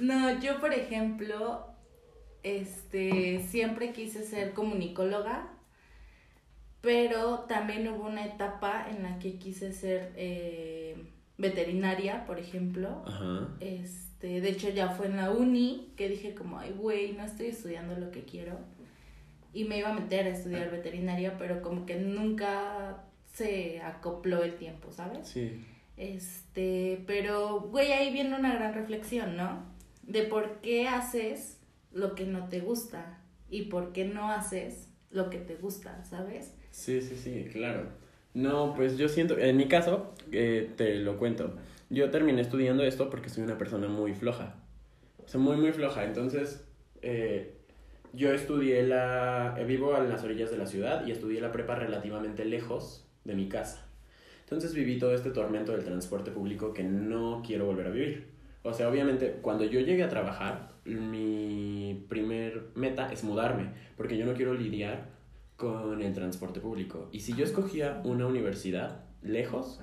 No, 0.00 0.38
yo 0.40 0.60
por 0.60 0.72
ejemplo, 0.72 1.66
este, 2.44 3.40
siempre 3.48 3.92
quise 3.92 4.22
ser 4.22 4.52
comunicóloga, 4.52 5.48
pero 6.82 7.40
también 7.40 7.88
hubo 7.88 8.06
una 8.06 8.26
etapa 8.26 8.86
en 8.88 9.02
la 9.02 9.18
que 9.18 9.38
quise 9.38 9.72
ser 9.72 10.12
eh, 10.16 11.06
veterinaria, 11.38 12.26
por 12.26 12.38
ejemplo. 12.38 13.02
Ajá. 13.06 13.48
Este, 13.60 14.42
de 14.42 14.50
hecho 14.50 14.68
ya 14.68 14.90
fue 14.90 15.06
en 15.06 15.16
la 15.16 15.30
uni 15.30 15.92
que 15.96 16.10
dije 16.10 16.34
como, 16.34 16.58
ay, 16.58 16.74
güey, 16.78 17.14
no 17.14 17.24
estoy 17.24 17.46
estudiando 17.46 17.96
lo 17.96 18.10
que 18.10 18.24
quiero. 18.24 18.58
Y 19.54 19.64
me 19.64 19.78
iba 19.78 19.88
a 19.88 19.94
meter 19.94 20.26
a 20.26 20.30
estudiar 20.30 20.70
veterinaria, 20.70 21.38
pero 21.38 21.62
como 21.62 21.86
que 21.86 21.96
nunca 21.96 23.04
se 23.32 23.80
acopló 23.80 24.42
el 24.44 24.56
tiempo, 24.56 24.92
¿sabes? 24.92 25.28
Sí. 25.28 25.64
Este, 25.96 27.02
pero, 27.06 27.60
güey, 27.60 27.92
ahí 27.92 28.12
viene 28.12 28.36
una 28.36 28.52
gran 28.54 28.74
reflexión, 28.74 29.36
¿no? 29.36 29.64
De 30.02 30.24
por 30.24 30.60
qué 30.60 30.88
haces 30.88 31.60
lo 31.94 32.14
que 32.14 32.26
no 32.26 32.48
te 32.48 32.60
gusta 32.60 33.20
y 33.48 33.62
por 33.62 33.92
qué 33.92 34.04
no 34.04 34.30
haces 34.30 34.90
lo 35.10 35.30
que 35.30 35.38
te 35.38 35.54
gusta, 35.54 36.04
¿sabes? 36.04 36.54
Sí, 36.70 37.00
sí, 37.00 37.16
sí, 37.16 37.48
claro. 37.52 37.86
No, 38.34 38.74
pues 38.74 38.98
yo 38.98 39.08
siento, 39.08 39.38
en 39.38 39.56
mi 39.56 39.68
caso, 39.68 40.12
eh, 40.32 40.72
te 40.76 40.96
lo 40.96 41.16
cuento, 41.18 41.54
yo 41.88 42.10
terminé 42.10 42.42
estudiando 42.42 42.82
esto 42.82 43.08
porque 43.08 43.28
soy 43.28 43.44
una 43.44 43.56
persona 43.56 43.86
muy 43.86 44.12
floja. 44.12 44.56
Soy 45.26 45.40
muy, 45.40 45.56
muy 45.56 45.72
floja. 45.72 46.04
Entonces, 46.04 46.64
eh, 47.00 47.54
yo 48.12 48.32
estudié 48.32 48.82
la, 48.82 49.54
eh, 49.56 49.64
vivo 49.64 49.96
en 49.96 50.08
las 50.08 50.24
orillas 50.24 50.50
de 50.50 50.58
la 50.58 50.66
ciudad 50.66 51.06
y 51.06 51.12
estudié 51.12 51.40
la 51.40 51.52
prepa 51.52 51.76
relativamente 51.76 52.44
lejos 52.44 53.06
de 53.24 53.34
mi 53.34 53.48
casa. 53.48 53.86
Entonces 54.40 54.74
viví 54.74 54.98
todo 54.98 55.14
este 55.14 55.30
tormento 55.30 55.72
del 55.72 55.84
transporte 55.84 56.30
público 56.30 56.74
que 56.74 56.82
no 56.82 57.42
quiero 57.46 57.66
volver 57.66 57.86
a 57.86 57.90
vivir. 57.90 58.26
O 58.62 58.72
sea, 58.72 58.88
obviamente, 58.88 59.38
cuando 59.40 59.64
yo 59.64 59.80
llegue 59.80 60.02
a 60.02 60.08
trabajar, 60.08 60.73
mi 60.84 62.04
primer 62.08 62.70
meta 62.74 63.12
es 63.12 63.24
mudarme, 63.24 63.72
porque 63.96 64.16
yo 64.16 64.26
no 64.26 64.34
quiero 64.34 64.54
lidiar 64.54 65.10
con 65.56 66.02
el 66.02 66.12
transporte 66.12 66.60
público. 66.60 67.08
Y 67.12 67.20
si 67.20 67.34
yo 67.34 67.44
escogía 67.44 68.00
una 68.04 68.26
universidad 68.26 69.04
lejos, 69.22 69.80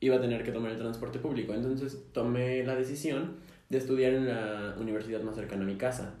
iba 0.00 0.16
a 0.16 0.20
tener 0.20 0.42
que 0.44 0.52
tomar 0.52 0.72
el 0.72 0.78
transporte 0.78 1.18
público. 1.18 1.54
Entonces 1.54 2.06
tomé 2.12 2.64
la 2.64 2.74
decisión 2.74 3.36
de 3.68 3.78
estudiar 3.78 4.12
en 4.12 4.26
la 4.28 4.76
universidad 4.78 5.22
más 5.22 5.34
cercana 5.34 5.62
a 5.62 5.66
mi 5.66 5.76
casa. 5.76 6.14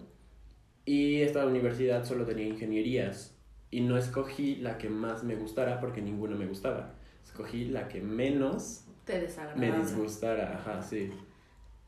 Y 0.84 1.20
esta 1.20 1.46
universidad 1.46 2.04
solo 2.04 2.24
tenía 2.24 2.46
ingenierías. 2.46 3.38
y 3.70 3.80
no 3.80 3.96
escogí 3.96 4.56
la 4.56 4.76
que 4.76 4.90
más 4.90 5.24
me 5.24 5.34
gustara 5.34 5.80
porque 5.80 6.02
ninguna 6.02 6.36
me 6.36 6.46
gustaba. 6.46 6.92
Escogí 7.24 7.66
la 7.66 7.88
que 7.88 8.02
menos 8.02 8.84
Te 9.06 9.26
me 9.56 9.72
disgustara, 9.72 10.58
ajá, 10.58 10.82
sí. 10.82 11.10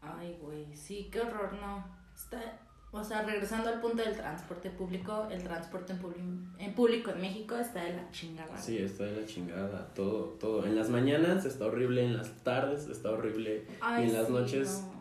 Ay, 0.01 0.39
güey, 0.41 0.75
sí, 0.75 1.09
qué 1.13 1.21
horror, 1.21 1.53
no. 1.53 2.04
Está, 2.15 2.41
o 2.93 3.03
sea, 3.03 3.23
regresando 3.23 3.69
al 3.69 3.81
punto 3.81 4.03
del 4.03 4.15
transporte 4.17 4.71
público, 4.71 5.27
el 5.31 5.43
transporte 5.43 5.93
en, 5.93 6.49
en 6.59 6.75
público 6.75 7.11
en 7.11 7.21
México 7.21 7.57
está 7.57 7.83
de 7.83 7.95
la 7.95 8.09
chingada. 8.11 8.57
Sí, 8.57 8.79
está 8.79 9.05
de 9.05 9.21
la 9.21 9.27
chingada, 9.27 9.89
todo, 9.95 10.37
todo. 10.39 10.65
En 10.65 10.77
las 10.77 10.91
mañanas 10.91 11.45
está 11.45 11.67
horrible, 11.67 12.05
en 12.05 12.17
las 12.17 12.31
tardes 12.45 12.87
está 12.89 13.11
horrible 13.11 13.67
Ay, 13.81 14.05
y 14.05 14.09
en 14.11 14.15
las 14.15 14.27
sí, 14.29 14.33
noches 14.33 14.85
no. 14.87 14.95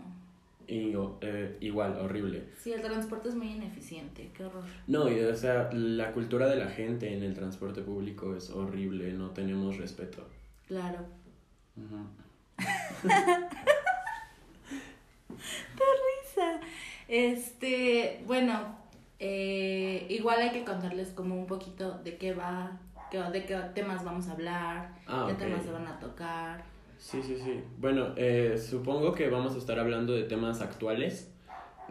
y, 0.67 0.96
eh, 1.22 1.58
igual, 1.62 1.96
horrible. 2.00 2.50
Sí, 2.60 2.74
el 2.74 2.82
transporte 2.82 3.29
es 3.29 3.36
muy 3.36 3.51
ineficiente, 3.51 4.32
qué 4.36 4.43
horror. 4.43 4.63
No, 4.88 5.08
y 5.08 5.20
o 5.20 5.36
sea, 5.36 5.70
la 5.72 6.13
cultura 6.13 6.48
de 6.48 6.55
la 6.55 6.70
gente 6.70 7.13
en 7.13 7.22
el 7.22 7.36
transporte 7.36 7.82
público 7.84 8.36
es 8.36 8.50
horrible, 8.50 9.13
no 9.13 9.29
tenemos 9.29 9.77
respeto. 9.77 10.27
Claro. 10.67 11.05
Risa. 11.75 12.08
Este, 17.13 18.24
bueno, 18.25 18.75
eh, 19.20 20.08
igual 20.10 20.39
hay 20.41 20.50
que 20.50 20.63
contarles 20.63 21.10
como 21.10 21.36
un 21.38 21.46
poquito 21.46 22.00
de 22.03 22.17
qué 22.17 22.34
va, 22.34 22.79
qué- 23.12 23.20
de 23.20 23.46
qué 23.46 23.55
temas 23.75 24.03
vamos 24.03 24.27
a 24.29 24.32
hablar, 24.32 24.96
Ah, 25.05 25.27
qué 25.29 25.36
temas 25.36 25.63
se 25.63 25.72
van 25.72 25.86
a 25.86 26.00
tocar. 26.00 26.63
Sí, 26.98 27.22
sí, 27.22 27.38
sí. 27.38 27.63
Bueno, 27.77 28.13
eh, 28.15 28.58
supongo 28.58 29.13
que 29.13 29.29
vamos 29.29 29.53
a 29.53 29.60
estar 29.60 29.77
hablando 29.77 30.13
de 30.13 30.24
temas 30.24 30.62
actuales, 30.62 31.29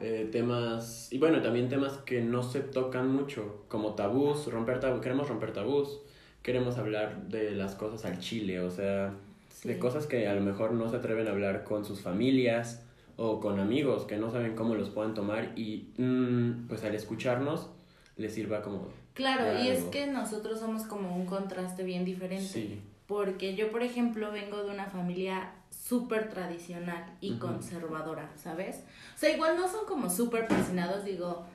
eh, 0.00 0.28
temas, 0.32 1.12
y 1.12 1.18
bueno, 1.18 1.40
también 1.40 1.68
temas 1.68 1.98
que 1.98 2.20
no 2.20 2.42
se 2.42 2.58
tocan 2.58 3.08
mucho, 3.08 3.64
como 3.68 3.94
tabús, 3.94 4.48
romper 4.52 4.80
tabú, 4.80 5.00
queremos 5.00 5.28
romper 5.28 5.52
tabús, 5.52 6.00
queremos 6.42 6.78
hablar 6.78 7.28
de 7.28 7.52
las 7.52 7.76
cosas 7.76 8.04
al 8.06 8.18
chile, 8.18 8.58
o 8.58 8.72
sea, 8.72 9.14
de 9.62 9.78
cosas 9.78 10.08
que 10.08 10.26
a 10.26 10.34
lo 10.34 10.40
mejor 10.40 10.72
no 10.72 10.88
se 10.90 10.96
atreven 10.96 11.28
a 11.28 11.30
hablar 11.30 11.62
con 11.62 11.84
sus 11.84 12.00
familias 12.00 12.84
o 13.24 13.38
con 13.38 13.60
amigos 13.60 14.02
que 14.02 14.16
no 14.16 14.32
saben 14.32 14.56
cómo 14.56 14.74
los 14.74 14.90
puedan 14.90 15.14
tomar 15.14 15.52
y 15.54 15.92
mm, 15.96 16.66
pues 16.66 16.82
al 16.82 16.92
escucharnos 16.96 17.68
les 18.16 18.34
sirva 18.34 18.62
como... 18.62 18.88
Claro, 19.14 19.62
y 19.62 19.68
es 19.68 19.84
que 19.84 20.08
nosotros 20.08 20.58
somos 20.58 20.82
como 20.82 21.14
un 21.14 21.26
contraste 21.26 21.84
bien 21.84 22.04
diferente. 22.04 22.44
Sí, 22.44 22.80
Porque 23.06 23.54
yo, 23.54 23.70
por 23.70 23.84
ejemplo, 23.84 24.32
vengo 24.32 24.64
de 24.64 24.70
una 24.70 24.86
familia 24.86 25.52
súper 25.70 26.30
tradicional 26.30 27.16
y 27.20 27.34
conservadora, 27.34 28.32
¿sabes? 28.34 28.82
O 29.14 29.18
sea, 29.18 29.30
igual 29.32 29.56
no 29.56 29.70
son 29.70 29.86
como 29.86 30.10
súper 30.10 30.48
persinados, 30.48 31.04
digo, 31.04 31.46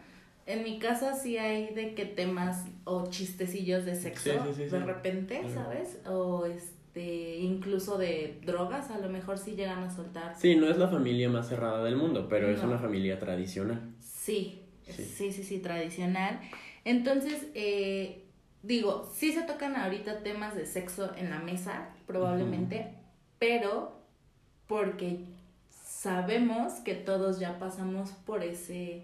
en 0.45 0.63
mi 0.63 0.79
casa 0.79 1.15
sí 1.15 1.37
hay 1.37 1.73
de 1.73 1.95
que 1.95 2.05
temas 2.05 2.63
o 2.85 3.07
chistecillos 3.09 3.83
de 3.83 3.95
sexo 3.95 4.31
Sí, 4.31 4.37
sí, 4.45 4.53
sí, 4.55 4.63
de 4.69 4.79
repente. 4.79 5.43
¿sabes? 5.53 5.99
O 6.05 6.45
este, 6.45 6.76
incluso 7.03 7.97
de 7.97 8.39
drogas, 8.45 8.89
a 8.91 8.97
lo 8.99 9.09
mejor 9.09 9.37
sí 9.37 9.55
llegan 9.55 9.83
a 9.83 9.89
soltar. 9.89 10.35
sí, 10.37 10.55
no 10.55 10.67
es 10.69 10.77
la 10.77 10.87
familia 10.87 11.29
más 11.29 11.47
cerrada 11.49 11.83
del 11.83 11.95
mundo, 11.95 12.27
pero 12.29 12.49
es 12.49 12.61
una 12.63 12.77
familia 12.77 13.19
tradicional. 13.19 13.81
Sí, 13.99 14.61
Sí. 14.87 15.03
sí, 15.03 15.31
sí, 15.33 15.43
sí, 15.43 15.59
tradicional. 15.59 16.39
Entonces, 16.85 17.47
eh, 17.55 18.23
digo, 18.63 19.09
sí 19.13 19.33
se 19.33 19.41
tocan 19.43 19.75
ahorita 19.75 20.23
temas 20.23 20.55
de 20.55 20.65
sexo 20.65 21.11
en 21.17 21.29
la 21.29 21.39
mesa, 21.39 21.89
probablemente, 22.05 22.93
pero 23.39 23.99
porque 24.67 25.25
sabemos 25.69 26.73
que 26.85 26.93
todos 26.95 27.39
ya 27.39 27.59
pasamos 27.59 28.11
por 28.25 28.43
ese, 28.43 29.03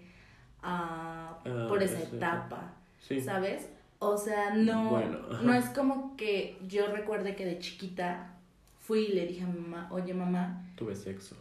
ah, 0.62 1.38
Ah, 1.44 1.66
por 1.68 1.82
esa 1.82 2.00
etapa, 2.02 2.72
Sí. 3.00 3.20
¿sabes? 3.20 3.68
O 3.98 4.16
sea, 4.18 4.54
no, 4.54 4.90
Bueno, 4.90 5.18
no 5.42 5.54
es 5.54 5.66
como 5.66 6.16
que 6.16 6.56
yo 6.68 6.86
recuerde 6.88 7.34
que 7.36 7.46
de 7.46 7.58
chiquita 7.58 8.34
fui 8.80 9.04
y 9.06 9.12
le 9.14 9.26
dije 9.26 9.44
a 9.44 9.46
mi 9.46 9.58
mamá, 9.60 9.88
oye 9.90 10.12
mamá, 10.12 10.62
Tuve 10.76 10.94
sexo. 10.94 11.36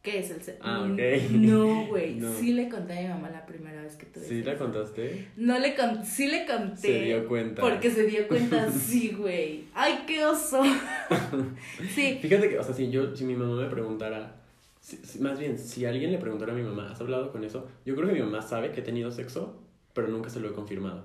¿qué 0.00 0.20
es 0.20 0.30
el 0.30 0.40
sexo? 0.42 0.62
Ah, 0.64 0.88
ok. 0.90 0.98
No, 1.32 1.86
güey, 1.88 2.14
No. 2.20 2.32
sí 2.32 2.54
le 2.54 2.68
conté 2.70 2.96
a 2.98 3.02
mi 3.02 3.08
mamá 3.08 3.28
la 3.30 3.44
primera 3.44 3.82
vez 3.82 3.96
que 3.96 4.06
tuve 4.06 4.24
¿Sí 4.24 4.38
la 4.42 4.52
sexo. 4.52 4.64
contaste? 4.64 5.28
No 5.36 5.58
le 5.58 5.74
conté, 5.74 6.06
sí 6.06 6.28
le 6.28 6.46
conté. 6.46 6.76
Se 6.80 7.00
dio 7.02 7.28
cuenta. 7.28 7.60
Porque 7.60 7.90
se 7.90 8.04
dio 8.06 8.26
cuenta, 8.26 8.70
sí, 8.72 9.10
güey. 9.18 9.64
Ay, 9.74 10.04
qué 10.06 10.24
oso. 10.24 10.62
sí, 11.94 12.18
Fíjate 12.22 12.48
que, 12.48 12.58
o 12.58 12.62
sea, 12.62 12.74
si 12.74 12.90
yo, 12.90 13.14
si 13.14 13.24
mi 13.24 13.34
mamá 13.34 13.60
me 13.62 13.68
preguntara, 13.68 14.36
si- 14.80 15.18
más 15.20 15.38
bien, 15.38 15.58
si 15.58 15.84
alguien 15.84 16.12
le 16.12 16.18
preguntara 16.18 16.52
a 16.52 16.56
mi 16.56 16.62
mamá, 16.62 16.90
¿has 16.92 17.00
hablado 17.00 17.30
con 17.32 17.44
eso? 17.44 17.66
Yo 17.84 17.94
creo 17.94 18.08
que 18.08 18.14
mi 18.14 18.20
mamá 18.20 18.40
sabe 18.40 18.72
que 18.72 18.80
he 18.80 18.84
tenido 18.84 19.10
sexo, 19.10 19.56
pero 19.92 20.08
nunca 20.08 20.30
se 20.30 20.40
lo 20.40 20.48
he 20.48 20.52
confirmado. 20.52 21.04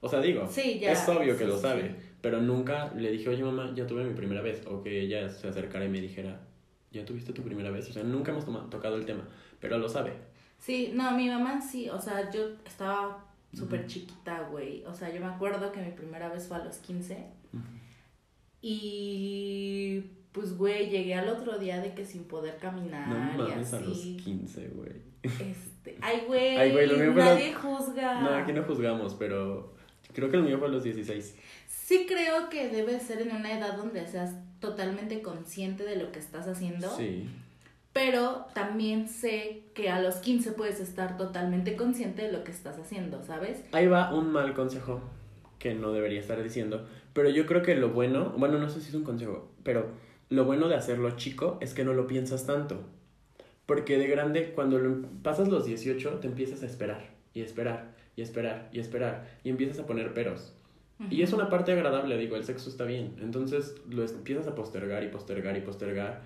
O 0.00 0.08
sea, 0.08 0.20
digo, 0.20 0.46
Sí, 0.50 0.78
ya, 0.78 0.92
es 0.92 1.08
obvio 1.08 1.36
que 1.36 1.44
lo 1.46 1.56
sabe, 1.58 1.88
sí. 1.88 1.94
pero 2.20 2.40
nunca 2.40 2.92
le 2.94 3.10
dije, 3.10 3.28
oye 3.30 3.42
mamá, 3.42 3.72
ya 3.74 3.86
tuve 3.86 4.04
mi 4.04 4.14
primera 4.14 4.42
vez, 4.42 4.64
o 4.66 4.82
que 4.82 5.00
ella 5.00 5.28
se 5.30 5.48
acercara 5.48 5.84
y 5.84 5.88
me 5.88 6.00
dijera, 6.00 6.40
¿ya 6.92 7.04
tuviste 7.04 7.32
tu 7.32 7.42
primera 7.42 7.70
vez? 7.70 7.88
O 7.88 7.92
sea, 7.92 8.02
nunca 8.04 8.30
hemos 8.32 8.44
tocado 8.70 8.96
el 8.96 9.04
tema, 9.06 9.26
pero 9.60 9.78
lo 9.78 9.88
sabe. 9.88 10.12
sí, 10.58 10.92
no, 10.94 11.10
mi 11.16 11.28
mamá 11.28 11.60
sí. 11.60 11.88
O 11.88 11.98
sea, 12.00 12.30
yo 12.30 12.40
estaba 12.66 13.24
súper 13.54 13.86
chiquita, 13.86 14.48
güey. 14.50 14.84
O 14.84 14.92
sea, 14.94 15.12
yo 15.12 15.20
me 15.20 15.26
acuerdo 15.26 15.72
que 15.72 15.80
mi 15.80 15.90
primera 15.92 16.28
vez 16.28 16.46
fue 16.46 16.58
a 16.58 16.64
los 16.64 16.76
15. 16.78 17.26
Y 18.62 20.00
pues, 20.32 20.56
güey, 20.56 20.90
llegué 20.90 21.14
al 21.14 21.28
otro 21.28 21.58
día 21.58 21.80
de 21.80 21.94
que 21.94 22.04
sin 22.04 22.24
poder 22.24 22.56
caminar 22.58 23.08
No 23.08 23.44
y 23.46 23.48
mames 23.50 23.72
a 23.72 23.80
los 23.80 23.98
así. 23.98 24.16
15, 24.18 24.68
güey. 24.68 24.92
Este, 25.22 25.96
ay, 26.02 26.22
güey, 26.26 26.56
Ay, 26.56 26.72
güey, 26.72 26.86
lo 26.86 26.94
fue 26.96 27.14
nadie 27.14 27.54
juzga. 27.54 28.20
No, 28.20 28.30
aquí 28.34 28.52
no 28.52 28.62
juzgamos, 28.64 29.14
pero 29.14 29.75
creo 30.16 30.30
que 30.30 30.38
el 30.38 30.42
mío 30.42 30.58
fue 30.58 30.68
a 30.68 30.70
los 30.70 30.82
16. 30.82 31.36
Sí 31.68 32.06
creo 32.08 32.48
que 32.48 32.68
debe 32.68 32.98
ser 32.98 33.20
en 33.22 33.36
una 33.36 33.56
edad 33.56 33.76
donde 33.76 34.06
seas 34.08 34.34
totalmente 34.60 35.20
consciente 35.22 35.84
de 35.84 35.96
lo 35.96 36.10
que 36.10 36.18
estás 36.18 36.48
haciendo, 36.48 36.88
Sí. 36.96 37.28
pero 37.92 38.46
también 38.54 39.08
sé 39.08 39.62
que 39.74 39.90
a 39.90 40.00
los 40.00 40.16
15 40.16 40.52
puedes 40.52 40.80
estar 40.80 41.16
totalmente 41.18 41.76
consciente 41.76 42.22
de 42.22 42.32
lo 42.32 42.42
que 42.44 42.50
estás 42.50 42.78
haciendo, 42.78 43.22
¿sabes? 43.22 43.62
Ahí 43.72 43.86
va 43.86 44.12
un 44.14 44.32
mal 44.32 44.54
consejo 44.54 45.00
que 45.58 45.74
no 45.74 45.92
debería 45.92 46.20
estar 46.20 46.42
diciendo, 46.42 46.86
pero 47.12 47.28
yo 47.30 47.46
creo 47.46 47.62
que 47.62 47.74
lo 47.76 47.90
bueno, 47.90 48.32
bueno, 48.36 48.58
no 48.58 48.68
sé 48.70 48.80
si 48.80 48.88
es 48.88 48.94
un 48.94 49.04
consejo, 49.04 49.50
pero 49.62 49.86
lo 50.30 50.44
bueno 50.44 50.68
de 50.68 50.74
hacerlo 50.76 51.10
chico 51.16 51.58
es 51.60 51.74
que 51.74 51.84
no 51.84 51.92
lo 51.92 52.06
piensas 52.06 52.46
tanto. 52.46 52.82
Porque 53.66 53.98
de 53.98 54.06
grande, 54.06 54.52
cuando 54.54 54.78
lo- 54.78 55.08
pasas 55.22 55.48
los 55.48 55.64
18, 55.66 56.18
te 56.20 56.28
empiezas 56.28 56.62
a 56.62 56.66
esperar, 56.66 57.10
y 57.34 57.40
esperar, 57.42 57.95
y 58.16 58.22
esperar, 58.22 58.68
y 58.72 58.80
esperar, 58.80 59.28
y 59.44 59.50
empiezas 59.50 59.78
a 59.78 59.86
poner 59.86 60.12
peros. 60.14 60.52
Y 61.10 61.20
es 61.20 61.32
una 61.34 61.50
parte 61.50 61.72
agradable, 61.72 62.16
digo, 62.16 62.36
el 62.36 62.44
sexo 62.44 62.70
está 62.70 62.84
bien. 62.84 63.16
Entonces 63.20 63.74
lo 63.90 64.02
empiezas 64.02 64.46
a 64.48 64.54
postergar 64.54 65.04
y 65.04 65.08
postergar 65.08 65.54
y 65.56 65.60
postergar. 65.60 66.22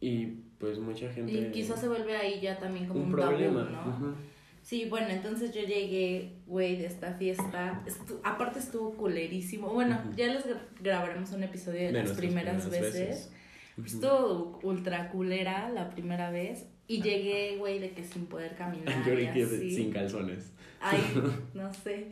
Y 0.00 0.26
pues 0.58 0.78
mucha 0.78 1.10
gente... 1.10 1.32
Y 1.32 1.50
quizás 1.50 1.80
se 1.80 1.88
vuelve 1.88 2.14
ahí 2.14 2.38
ya 2.40 2.58
también 2.58 2.86
como 2.86 3.00
un, 3.00 3.06
un 3.06 3.12
problema. 3.12 3.64
tabú, 3.64 3.90
¿no? 3.90 3.96
ujú. 4.08 4.14
Sí, 4.60 4.86
bueno, 4.90 5.08
entonces 5.08 5.54
yo 5.54 5.62
llegué, 5.62 6.32
güey, 6.46 6.76
de 6.76 6.86
esta 6.86 7.14
fiesta. 7.14 7.82
Estu- 7.86 8.18
aparte 8.24 8.58
estuvo 8.58 8.92
culerísimo. 8.96 9.68
Bueno, 9.72 9.98
Ujú. 10.04 10.16
ya 10.16 10.26
les 10.26 10.44
gra- 10.44 10.60
grabaremos 10.82 11.30
un 11.32 11.44
episodio 11.44 11.80
de, 11.82 11.92
De 11.92 12.02
las 12.02 12.10
primeras, 12.12 12.62
primeras 12.66 12.92
veces. 12.92 13.32
Ujú. 13.78 13.86
Estuvo 13.86 14.58
ultra 14.64 15.08
culera 15.10 15.70
la 15.70 15.88
primera 15.88 16.30
vez. 16.30 16.66
Y 16.88 17.02
llegué, 17.02 17.56
güey, 17.58 17.78
de 17.78 17.92
que 17.92 18.04
sin 18.04 18.26
poder 18.26 18.54
caminar. 18.56 19.04
Yo 19.04 19.18
y 19.18 19.26
así. 19.26 19.70
sin 19.70 19.92
calzones. 19.92 20.52
Ay, 20.80 21.00
no 21.54 21.72
sé. 21.74 22.08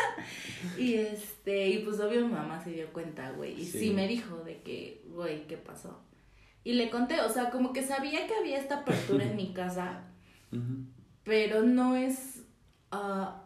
y 0.78 0.94
este, 0.94 1.68
y 1.68 1.78
pues 1.78 1.98
obvio 1.98 2.26
mi 2.26 2.32
mamá 2.32 2.62
se 2.62 2.70
dio 2.70 2.92
cuenta, 2.92 3.32
güey. 3.32 3.60
Y 3.60 3.64
sí. 3.64 3.78
Sí. 3.80 3.90
me 3.90 4.06
dijo 4.06 4.36
de 4.44 4.60
que, 4.62 5.02
güey, 5.08 5.46
¿qué 5.46 5.56
pasó? 5.56 6.00
Y 6.62 6.74
le 6.74 6.90
conté, 6.90 7.20
o 7.20 7.28
sea, 7.28 7.50
como 7.50 7.72
que 7.72 7.82
sabía 7.82 8.26
que 8.26 8.34
había 8.34 8.58
esta 8.58 8.78
apertura 8.78 9.24
en 9.24 9.36
mi 9.36 9.52
casa, 9.54 10.04
pero 11.24 11.62
no 11.62 11.96
es. 11.96 12.42
ah, 12.90 13.42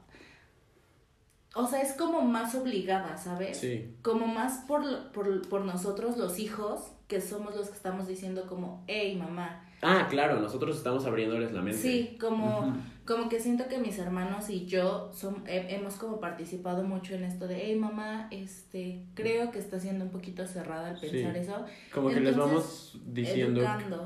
o 1.54 1.66
sea, 1.66 1.82
es 1.82 1.94
como 1.94 2.22
más 2.22 2.54
obligada, 2.54 3.16
¿sabes? 3.16 3.58
Sí. 3.58 3.96
Como 4.02 4.26
más 4.26 4.64
por, 4.68 5.10
por, 5.10 5.48
por 5.48 5.64
nosotros 5.64 6.16
los 6.16 6.38
hijos, 6.38 6.92
que 7.08 7.20
somos 7.20 7.56
los 7.56 7.68
que 7.68 7.76
estamos 7.76 8.06
diciendo 8.06 8.46
como, 8.46 8.84
hey, 8.86 9.16
mamá. 9.16 9.66
Ah, 9.82 10.08
claro, 10.10 10.40
nosotros 10.40 10.76
estamos 10.76 11.06
abriéndoles 11.06 11.52
la 11.52 11.62
mente. 11.62 11.80
Sí, 11.80 12.16
como, 12.20 12.76
como 13.06 13.28
que 13.30 13.40
siento 13.40 13.66
que 13.66 13.78
mis 13.78 13.98
hermanos 13.98 14.50
y 14.50 14.66
yo 14.66 15.10
son, 15.12 15.42
he- 15.46 15.74
hemos 15.74 15.94
como 15.94 16.20
participado 16.20 16.82
mucho 16.84 17.14
en 17.14 17.24
esto 17.24 17.48
de, 17.48 17.62
hey 17.64 17.76
mamá, 17.76 18.28
este, 18.30 19.02
creo 19.14 19.50
que 19.50 19.58
está 19.58 19.80
siendo 19.80 20.04
un 20.04 20.10
poquito 20.10 20.46
cerrada 20.46 20.90
al 20.90 21.00
pensar 21.00 21.32
Sí. 21.32 21.38
eso. 21.40 21.64
Como 21.94 22.10
que 22.10 22.20
les 22.20 22.36
vamos 22.36 22.98
diciendo 23.06 23.62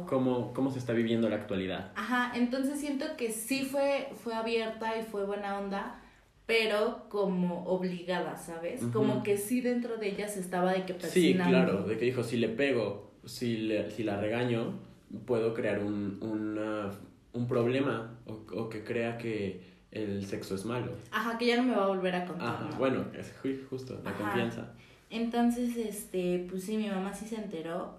cómo, 0.09 0.52
cómo 0.54 0.71
se 0.71 0.78
está 0.78 0.93
viviendo 0.93 1.28
la 1.28 1.37
actualidad. 1.37 1.90
Ajá, 1.97 2.33
entonces 2.37 2.78
siento 2.78 3.04
que 3.16 3.33
sí 3.33 3.64
fue, 3.64 4.09
fue 4.23 4.35
abierta 4.35 4.97
y 4.97 5.02
fue 5.02 5.25
buena 5.26 5.59
onda, 5.59 6.00
pero 6.47 7.07
como 7.09 7.64
obligada, 7.64 8.37
¿sabes? 8.37 8.81
Como 8.93 9.23
que 9.23 9.38
sí 9.38 9.61
dentro 9.61 9.97
de 9.97 10.09
ella 10.11 10.28
se 10.28 10.38
estaba 10.40 10.73
de 10.73 10.85
que 10.85 10.93
Sí, 10.93 11.33
persinando. 11.33 11.50
claro, 11.50 11.83
de 11.85 11.97
que 11.99 12.04
dijo, 12.04 12.23
si 12.23 12.37
le 12.37 12.49
pego, 12.49 13.11
si, 13.25 13.57
le, 13.57 13.90
si 13.90 14.02
la 14.04 14.21
regaño, 14.21 14.78
puedo 15.26 15.54
crear 15.54 15.80
un, 15.83 16.18
una- 16.23 16.90
un 17.33 17.47
problema 17.49 18.18
o, 18.26 18.44
o 18.56 18.68
que 18.68 18.85
crea 18.85 19.18
que 19.18 19.73
el 19.90 20.25
sexo 20.26 20.54
es 20.54 20.64
malo. 20.64 20.92
Ajá, 21.11 21.38
que 21.38 21.47
ya 21.47 21.56
no 21.56 21.62
me 21.64 21.75
va 21.75 21.85
a 21.85 21.88
volver 21.88 22.14
a 22.14 22.25
contar. 22.26 22.49
Ajá, 22.49 22.68
¿no? 22.71 22.76
bueno, 22.76 23.04
es 23.16 23.33
ju- 23.42 23.66
justo, 23.68 24.00
la 24.04 24.11
Ajá. 24.11 24.18
confianza. 24.18 24.73
Entonces, 25.11 25.76
este, 25.76 26.47
pues 26.50 26.64
sí, 26.64 26.76
mi 26.76 26.88
mamá 26.88 27.14
sí 27.14 27.26
se 27.26 27.37
enteró. 27.37 27.99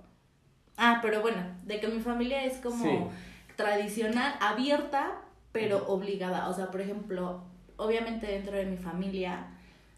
Ah, 0.78 1.00
pero 1.02 1.22
bueno, 1.22 1.38
de 1.66 1.80
que 1.80 1.88
mi 1.88 2.02
familia 2.02 2.44
es 2.44 2.58
como 2.58 2.84
Sí. 2.84 3.54
tradicional, 3.56 4.36
abierta, 4.42 5.22
pero 5.54 5.88
obligada. 5.88 6.50
O 6.50 6.54
sea, 6.54 6.72
por 6.72 6.82
ejemplo, 6.82 7.44
obviamente 7.78 8.28
dentro 8.28 8.58
de 8.58 8.66
mi 8.66 8.76
familia 8.78 9.48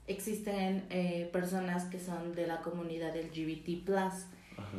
existen 0.05 0.85
eh, 0.91 1.29
personas 1.33 1.85
que 1.85 1.99
son 1.99 2.33
de 2.35 2.45
la 2.47 2.61
comunidad 2.61 3.15
LGBT+. 3.15 3.89
Ajá. 4.57 4.77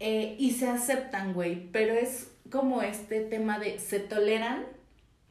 Eh, 0.00 0.36
y 0.38 0.52
se 0.52 0.66
aceptan, 0.68 1.32
güey, 1.34 1.70
pero 1.72 1.94
es 1.94 2.30
como 2.50 2.82
este 2.82 3.20
tema 3.20 3.58
de 3.58 3.78
se 3.78 4.00
toleran, 4.00 4.64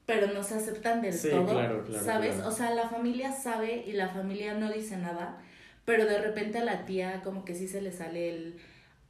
pero 0.05 0.27
no 0.33 0.43
se 0.43 0.55
aceptan 0.55 1.01
del 1.01 1.13
Sí, 1.13 1.29
todo, 1.29 1.45
claro, 1.47 1.83
claro, 1.83 2.03
¿sabes? 2.05 2.35
claro. 2.35 2.49
O 2.49 2.51
sea, 2.51 2.71
la 2.73 2.89
familia 2.89 3.31
sabe 3.31 3.83
y 3.85 3.91
la 3.93 4.09
familia 4.09 4.53
no 4.55 4.71
dice 4.71 4.97
nada, 4.97 5.41
pero 5.85 6.05
de 6.05 6.19
repente 6.21 6.59
a 6.59 6.63
la 6.63 6.85
tía 6.85 7.21
como 7.23 7.45
que 7.45 7.55
sí 7.55 7.67
se 7.67 7.81
le 7.81 7.91
sale 7.91 8.29
el, 8.29 8.57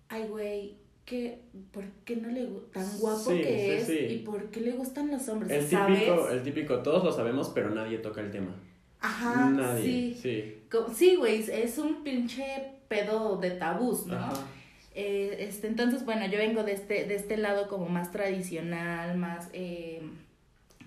ay, 0.10 0.28
güey, 0.28 0.76
¿qué, 1.06 1.42
¿por 1.72 1.86
qué 2.06 2.16
no 2.16 2.30
le 2.30 2.46
tan 2.74 2.86
guapo 3.00 3.32
Sí, 3.32 3.42
que 3.42 3.78
es? 3.78 3.88
sí. 3.88 3.98
¿Y 4.10 4.18
por 4.20 4.50
qué 4.52 4.62
le 4.62 4.72
gustan 4.72 5.12
los 5.12 5.28
hombres? 5.30 5.52
El 5.52 5.68
¿Sabes? 5.70 6.00
típico, 6.00 6.30
el 6.30 6.44
típico, 6.44 6.80
todos 6.80 7.04
lo 7.04 7.12
sabemos, 7.12 7.52
pero 7.54 7.70
nadie 7.70 7.98
toca 8.00 8.22
el 8.22 8.32
tema. 8.32 8.56
Ajá, 9.02 9.50
nadie, 9.50 10.14
sí. 10.14 10.62
Sí, 10.96 11.16
güey, 11.16 11.44
es 11.50 11.78
un 11.78 12.04
pinche 12.04 12.44
pedo 12.90 13.38
de 13.38 13.52
tabús, 13.52 14.06
¿no? 14.08 14.18
Ajá. 14.18 14.34
Eh, 14.96 15.38
este, 15.48 15.68
entonces, 15.68 16.04
bueno, 16.06 16.26
yo 16.28 16.38
vengo 16.38 16.64
de 16.64 16.74
este, 16.74 17.06
de 17.06 17.16
este 17.16 17.38
lado 17.38 17.68
como 17.68 17.88
más 17.90 18.12
tradicional, 18.12 19.18
más 19.18 19.50
eh, 19.54 20.02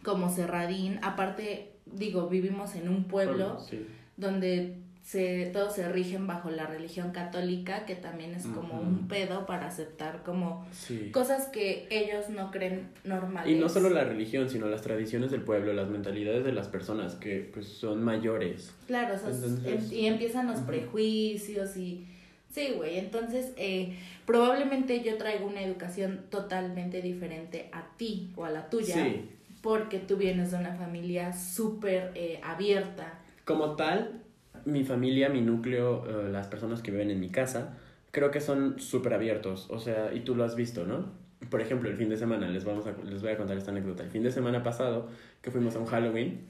como 0.02 0.28
cerradín. 0.30 0.98
Aparte, 1.02 1.70
digo, 1.86 2.28
vivimos 2.28 2.74
en 2.74 2.88
un 2.88 3.04
pueblo 3.04 3.60
Sí. 3.60 3.86
donde 4.16 4.76
se, 5.02 5.46
todos 5.52 5.74
se 5.74 5.88
rigen 5.88 6.26
bajo 6.28 6.48
la 6.50 6.64
religión 6.66 7.10
católica, 7.10 7.86
que 7.86 7.96
también 7.96 8.34
es 8.34 8.46
como 8.46 8.80
un 8.80 9.08
pedo 9.08 9.46
para 9.46 9.66
aceptar 9.66 10.22
como 10.22 10.64
Sí. 10.70 11.10
cosas 11.10 11.48
que 11.48 11.88
ellos 11.90 12.28
no 12.30 12.52
creen 12.52 12.88
normales. 13.02 13.52
Y 13.52 13.58
no 13.58 13.68
solo 13.68 13.90
la 13.90 14.04
religión, 14.04 14.48
sino 14.48 14.66
las 14.66 14.82
tradiciones 14.82 15.30
del 15.32 15.42
pueblo, 15.42 15.72
las 15.72 15.88
mentalidades 15.88 16.44
de 16.44 16.52
las 16.52 16.68
personas 16.68 17.16
que 17.16 17.50
pues 17.52 17.66
son 17.66 18.02
mayores. 18.02 18.72
Claro, 18.86 19.14
o 19.14 19.18
sea, 19.18 19.30
Entonces- 19.30 19.90
em- 19.90 19.98
y 19.98 20.06
empiezan 20.06 20.46
los 20.46 20.60
prejuicios 20.60 21.76
y... 21.76 22.06
Sí, 22.52 22.74
güey, 22.76 22.98
entonces 22.98 23.52
eh, 23.56 23.96
probablemente 24.26 25.02
yo 25.02 25.16
traigo 25.16 25.46
una 25.46 25.62
educación 25.62 26.26
totalmente 26.28 27.00
diferente 27.00 27.70
a 27.72 27.96
ti 27.96 28.30
o 28.36 28.44
a 28.44 28.50
la 28.50 28.68
tuya, 28.68 28.94
Sí. 28.94 29.30
porque 29.62 29.98
tú 29.98 30.18
vienes 30.18 30.50
de 30.50 30.58
una 30.58 30.74
familia 30.74 31.32
súper 31.32 32.12
eh, 32.14 32.40
abierta. 32.44 33.18
Como 33.46 33.74
tal, 33.74 34.20
mi 34.66 34.84
familia, 34.84 35.30
mi 35.30 35.40
núcleo, 35.40 36.04
eh, 36.26 36.30
las 36.30 36.46
personas 36.46 36.82
que 36.82 36.90
viven 36.90 37.10
en 37.10 37.20
mi 37.20 37.30
casa, 37.30 37.78
creo 38.10 38.30
que 38.30 38.40
son 38.42 38.78
súper 38.78 39.14
abiertos. 39.14 39.66
O 39.70 39.80
sea, 39.80 40.12
y 40.12 40.20
tú 40.20 40.34
lo 40.34 40.44
has 40.44 40.54
visto, 40.54 40.84
¿no? 40.84 41.06
Por 41.48 41.62
ejemplo, 41.62 41.88
el 41.88 41.96
fin 41.96 42.10
de 42.10 42.18
semana, 42.18 42.48
les, 42.48 42.64
vamos 42.66 42.86
a, 42.86 42.92
les 43.02 43.22
voy 43.22 43.30
a 43.32 43.36
contar 43.38 43.56
esta 43.56 43.70
anécdota. 43.70 44.02
El 44.04 44.10
fin 44.10 44.22
de 44.22 44.30
semana 44.30 44.62
pasado, 44.62 45.08
que 45.40 45.50
fuimos 45.50 45.74
a 45.74 45.78
un 45.78 45.86
Halloween, 45.86 46.44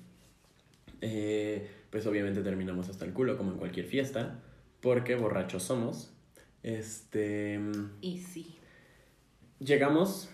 eh, 1.00 1.66
pues 1.90 2.06
obviamente 2.06 2.42
terminamos 2.42 2.88
hasta 2.88 3.04
el 3.04 3.12
culo, 3.12 3.36
como 3.36 3.52
en 3.52 3.58
cualquier 3.58 3.86
fiesta, 3.86 4.40
porque 4.82 5.14
borrachos 5.14 5.62
somos. 5.62 6.12
Este. 6.62 7.58
Y 8.02 8.18
sí. 8.18 8.58
Llegamos, 9.58 10.28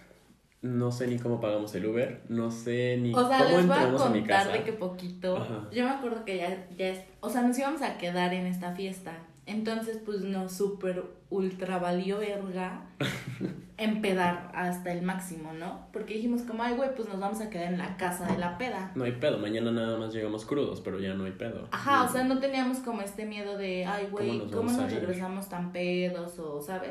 no 0.63 0.91
sé 0.91 1.07
ni 1.07 1.19
cómo 1.19 1.41
pagamos 1.41 1.75
el 1.75 1.87
Uber, 1.87 2.23
no 2.29 2.51
sé 2.51 2.97
ni 3.01 3.15
O 3.15 3.29
sea, 3.29 3.39
cómo 3.39 3.59
les 3.59 3.67
voy 3.67 3.77
a 3.77 3.83
entramos 3.83 4.03
a 4.03 4.11
mi 4.11 4.25
casa. 4.25 4.51
de 4.51 4.65
que 4.65 4.73
poquito. 4.73 5.37
Ajá. 5.37 5.69
Yo 5.71 5.85
me 5.85 5.91
acuerdo 5.91 6.25
que 6.25 6.39
ya, 6.39 6.67
ya 6.77 6.89
es, 6.89 7.05
o 7.21 7.29
sea, 7.29 7.43
nos 7.43 7.59
íbamos 7.59 7.83
a 7.83 7.99
quedar 7.99 8.35
en 8.35 8.47
esta 8.47 8.75
fiesta. 8.75 9.19
Entonces, 9.47 9.99
pues 10.05 10.23
nos 10.23 10.53
super 10.53 11.05
ultra 11.31 11.79
valió 11.79 12.19
verga 12.19 12.87
empedar 13.79 14.51
hasta 14.55 14.93
el 14.93 15.03
máximo, 15.03 15.53
¿no? 15.53 15.87
Porque 15.93 16.15
dijimos 16.15 16.43
como, 16.43 16.65
ay, 16.65 16.75
güey, 16.75 16.95
pues 16.97 17.09
nos 17.09 17.21
vamos 17.21 17.41
a 17.41 17.49
quedar 17.49 17.73
en 17.73 17.79
la 17.79 17.97
casa 17.97 18.27
de 18.27 18.37
la 18.37 18.59
peda. 18.59 18.91
No 18.97 19.05
hay 19.05 19.13
pedo, 19.13 19.39
mañana 19.39 19.71
nada 19.71 19.97
más 19.97 20.13
llegamos 20.13 20.45
crudos, 20.45 20.81
pero 20.81 20.99
ya 20.99 21.15
no 21.15 21.25
hay 21.25 21.33
pedo. 21.33 21.69
Ajá, 21.71 22.05
o 22.05 22.13
sea, 22.13 22.25
no 22.25 22.41
teníamos 22.41 22.79
como 22.79 23.03
este 23.03 23.25
miedo 23.25 23.57
de, 23.57 23.87
ay, 23.87 24.09
güey, 24.11 24.51
¿Cómo 24.51 24.73
nos 24.73 24.93
regresamos 24.93 25.49
tan 25.49 25.73
pedos 25.73 26.39
o, 26.41 26.61
¿sabes? 26.61 26.91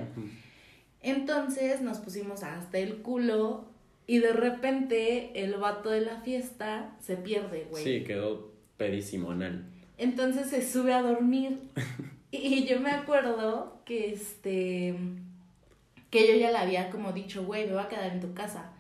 Entonces 1.01 1.81
nos 1.81 1.99
pusimos 1.99 2.41
hasta 2.43 2.77
el 2.77 3.01
culo 3.01 3.65
y 4.07 4.19
de 4.19 4.31
repente 4.31 5.43
el 5.43 5.55
vato 5.55 5.89
de 5.89 6.01
la 6.01 6.21
fiesta 6.21 6.95
se 7.01 7.17
pierde, 7.17 7.67
güey. 7.69 7.83
Sí, 7.83 8.03
quedó 8.05 8.53
pedísimo 8.77 9.31
anal. 9.31 9.65
Entonces 9.97 10.49
se 10.49 10.65
sube 10.67 10.93
a 10.93 11.01
dormir. 11.01 11.59
Y 12.29 12.65
yo 12.65 12.81
me 12.81 12.91
acuerdo 12.91 13.81
que 13.85 14.12
este 14.12 14.93
que 16.09 16.27
yo 16.27 16.35
ya 16.35 16.51
le 16.51 16.57
había 16.57 16.89
como 16.89 17.11
dicho, 17.11 17.45
güey, 17.45 17.65
me 17.65 17.73
voy 17.73 17.83
a 17.83 17.87
quedar 17.87 18.11
en 18.11 18.21
tu 18.21 18.33
casa. 18.33 18.73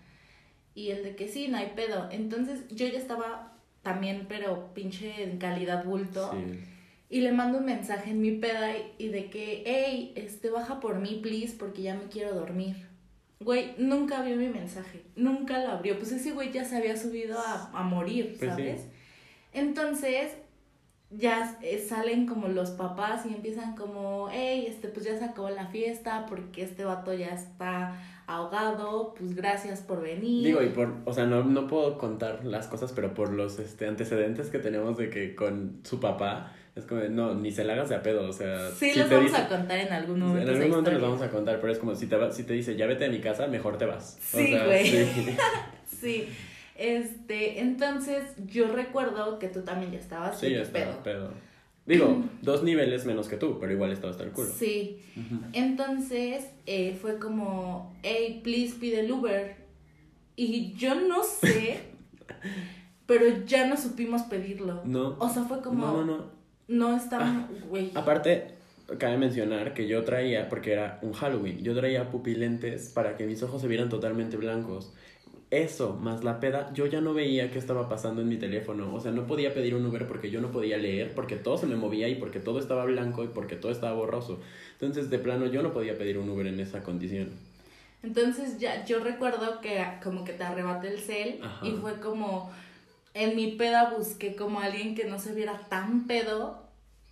Y 0.75 0.91
el 0.91 1.03
de 1.03 1.15
que 1.15 1.27
sí, 1.27 1.47
no 1.47 1.57
hay 1.57 1.71
pedo. 1.75 2.07
Entonces 2.11 2.67
yo 2.69 2.87
ya 2.87 2.97
estaba 2.99 3.53
también, 3.81 4.25
pero 4.29 4.73
pinche 4.73 5.23
en 5.23 5.37
calidad 5.37 5.83
bulto. 5.83 6.31
Sí. 6.33 6.59
Y 7.09 7.21
le 7.21 7.31
mando 7.31 7.59
un 7.59 7.65
mensaje 7.65 8.11
en 8.11 8.21
mi 8.21 8.31
peda 8.31 8.75
y, 8.97 9.07
de 9.07 9.29
que, 9.29 9.63
hey, 9.65 10.11
este, 10.15 10.49
baja 10.49 10.79
por 10.81 10.99
mí, 10.99 11.19
please, 11.23 11.55
porque 11.57 11.81
ya 11.81 11.95
me 11.95 12.09
quiero 12.09 12.35
dormir. 12.35 12.85
Güey, 13.39 13.75
nunca 13.77 14.21
vio 14.23 14.35
mi 14.35 14.49
mensaje, 14.49 15.03
nunca 15.15 15.63
lo 15.63 15.71
abrió. 15.71 15.97
Pues 15.97 16.11
ese 16.11 16.31
güey 16.33 16.51
ya 16.51 16.65
se 16.65 16.75
había 16.75 16.97
subido 16.97 17.39
a, 17.39 17.71
a 17.71 17.83
morir, 17.83 18.35
Pues 18.37 18.39
sí. 18.39 18.47
¿sabes? 18.47 18.87
Entonces, 19.53 20.33
ya 21.09 21.57
eh, 21.61 21.79
salen 21.79 22.25
como 22.25 22.47
los 22.49 22.71
papás 22.71 23.25
y 23.25 23.33
empiezan 23.33 23.75
como, 23.75 24.27
hey, 24.31 24.65
este, 24.67 24.89
pues 24.89 25.05
ya 25.05 25.17
se 25.17 25.25
acabó 25.25 25.49
la 25.49 25.67
fiesta 25.67 26.25
porque 26.27 26.63
este 26.63 26.83
vato 26.83 27.13
ya 27.13 27.27
está 27.29 27.97
ahogado, 28.27 29.13
pues 29.17 29.35
gracias 29.35 29.79
por 29.81 30.01
venir. 30.01 30.45
Digo, 30.45 30.61
y 30.61 30.67
por, 30.69 30.93
o 31.05 31.13
sea, 31.13 31.25
no, 31.25 31.43
no 31.45 31.67
puedo 31.67 31.97
contar 31.97 32.43
las 32.43 32.67
cosas, 32.67 32.91
pero 32.93 33.13
por 33.13 33.31
los 33.31 33.57
este, 33.59 33.87
antecedentes 33.87 34.49
que 34.49 34.59
tenemos 34.59 34.97
de 34.97 35.09
que 35.09 35.33
con 35.33 35.79
su 35.83 35.99
papá, 36.01 36.51
es 36.75 36.85
como, 36.85 37.01
no, 37.03 37.33
ni 37.33 37.51
se 37.51 37.63
la 37.63 37.73
hagas 37.73 37.89
de 37.89 37.95
a 37.95 38.03
pedo, 38.03 38.27
o 38.29 38.33
sea. 38.33 38.69
sí, 38.71 38.91
si 38.91 38.99
los 38.99 39.09
vamos 39.09 39.31
dice- 39.31 39.41
a 39.41 39.47
contar 39.47 39.79
en 39.79 39.93
algún 39.93 40.17
En 40.21 40.27
momento. 40.27 40.51
algún 40.51 40.63
esa 40.63 40.69
momento 40.69 40.91
historia. 40.91 41.07
vamos 41.09 41.21
a 41.25 41.29
contar, 41.31 41.59
pero 41.61 41.71
es 41.73 41.79
como 41.79 41.95
si 41.95 42.07
te, 42.07 42.17
va- 42.17 42.31
si 42.31 42.43
te 42.43 42.53
dice, 42.53 42.75
ya 42.75 42.85
vete 42.85 43.05
a 43.05 43.09
mi 43.09 43.19
casa, 43.21 43.47
mejor 43.47 43.77
te 43.77 43.85
vas. 43.85 44.17
O 44.33 44.37
Sí, 44.37 44.47
sea, 44.47 44.65
güey. 44.65 44.85
sí. 44.85 45.07
Sí, 45.99 46.29
este, 46.77 47.59
entonces 47.59 48.23
yo 48.47 48.67
recuerdo 48.71 49.39
que 49.39 49.47
tú 49.47 49.61
también 49.63 49.91
ya 49.91 49.99
estabas 49.99 50.39
Sí, 50.39 50.51
ya 50.51 50.61
estaba, 50.61 51.03
pedo. 51.03 51.03
pedo. 51.03 51.47
Digo, 51.85 52.23
dos 52.41 52.63
niveles 52.63 53.05
menos 53.05 53.29
que 53.29 53.37
tú, 53.37 53.59
pero 53.59 53.71
igual 53.71 53.91
estaba 53.91 54.11
hasta 54.11 54.23
el 54.23 54.31
culo. 54.31 54.49
Sí, 54.49 54.99
entonces 55.53 56.45
eh, 56.65 56.97
fue 57.01 57.17
como, 57.17 57.95
hey, 58.03 58.41
please 58.43 58.75
pide 58.79 58.99
el 59.01 59.11
Uber. 59.11 59.55
Y 60.35 60.73
yo 60.73 60.95
no 60.95 61.23
sé, 61.23 61.79
pero 63.05 63.25
ya 63.45 63.67
no 63.67 63.77
supimos 63.77 64.23
pedirlo. 64.23 64.81
No. 64.85 65.15
O 65.19 65.29
sea, 65.29 65.43
fue 65.43 65.61
como, 65.61 65.85
No, 65.87 66.03
no, 66.05 66.17
no. 66.17 66.25
no 66.67 66.97
está, 66.97 67.47
güey. 67.69 67.91
Aparte, 67.95 68.49
cabe 68.97 69.17
mencionar 69.17 69.73
que 69.73 69.87
yo 69.87 70.03
traía, 70.03 70.49
porque 70.49 70.73
era 70.73 70.99
un 71.01 71.13
Halloween, 71.13 71.59
yo 71.63 71.73
traía 71.73 72.11
pupilentes 72.11 72.89
para 72.89 73.15
que 73.15 73.25
mis 73.25 73.41
ojos 73.43 73.61
se 73.61 73.67
vieran 73.67 73.89
totalmente 73.89 74.35
blancos. 74.37 74.93
Eso, 75.49 75.93
más 75.93 76.25
la 76.25 76.41
peda, 76.41 76.73
yo 76.73 76.87
ya 76.87 76.99
no 76.99 77.13
veía 77.13 77.51
qué 77.51 77.57
estaba 77.57 77.87
pasando 77.87 78.21
en 78.21 78.27
mi 78.27 78.35
teléfono. 78.35 78.93
O 78.93 78.99
sea, 78.99 79.11
no 79.11 79.25
podía 79.25 79.53
pedir 79.53 79.75
un 79.75 79.85
Uber 79.85 80.05
porque 80.05 80.29
yo 80.29 80.41
no 80.41 80.51
podía 80.51 80.77
leer, 80.77 81.13
porque 81.15 81.37
todo 81.37 81.57
se 81.57 81.67
me 81.67 81.77
movía 81.77 82.09
y 82.09 82.15
porque 82.15 82.39
todo 82.39 82.59
estaba 82.59 82.83
blanco 82.83 83.23
y 83.23 83.27
porque 83.27 83.55
todo 83.55 83.71
estaba 83.71 83.93
borroso. 83.93 84.41
Entonces, 84.73 85.09
de 85.09 85.19
plano, 85.19 85.45
yo 85.45 85.63
no 85.63 85.71
podía 85.71 85.97
pedir 85.97 86.17
un 86.17 86.29
Uber 86.29 86.47
en 86.47 86.59
esa 86.59 86.83
condición. 86.83 87.29
Entonces 88.03 88.59
ya, 88.59 88.85
yo 88.85 88.99
recuerdo 88.99 89.61
que 89.61 89.83
como 90.03 90.23
que 90.23 90.33
te 90.33 90.43
arrebaté 90.43 90.89
el 90.89 90.99
cel 90.99 91.39
Ajá. 91.41 91.65
y 91.65 91.71
fue 91.71 91.99
como, 91.99 92.51
en 93.13 93.35
mi 93.35 93.53
peda 93.53 93.93
busqué 93.97 94.35
como 94.35 94.59
alguien 94.59 94.95
que 94.95 95.05
no 95.05 95.17
se 95.17 95.33
viera 95.33 95.59
tan 95.69 96.07
pedo 96.07 96.66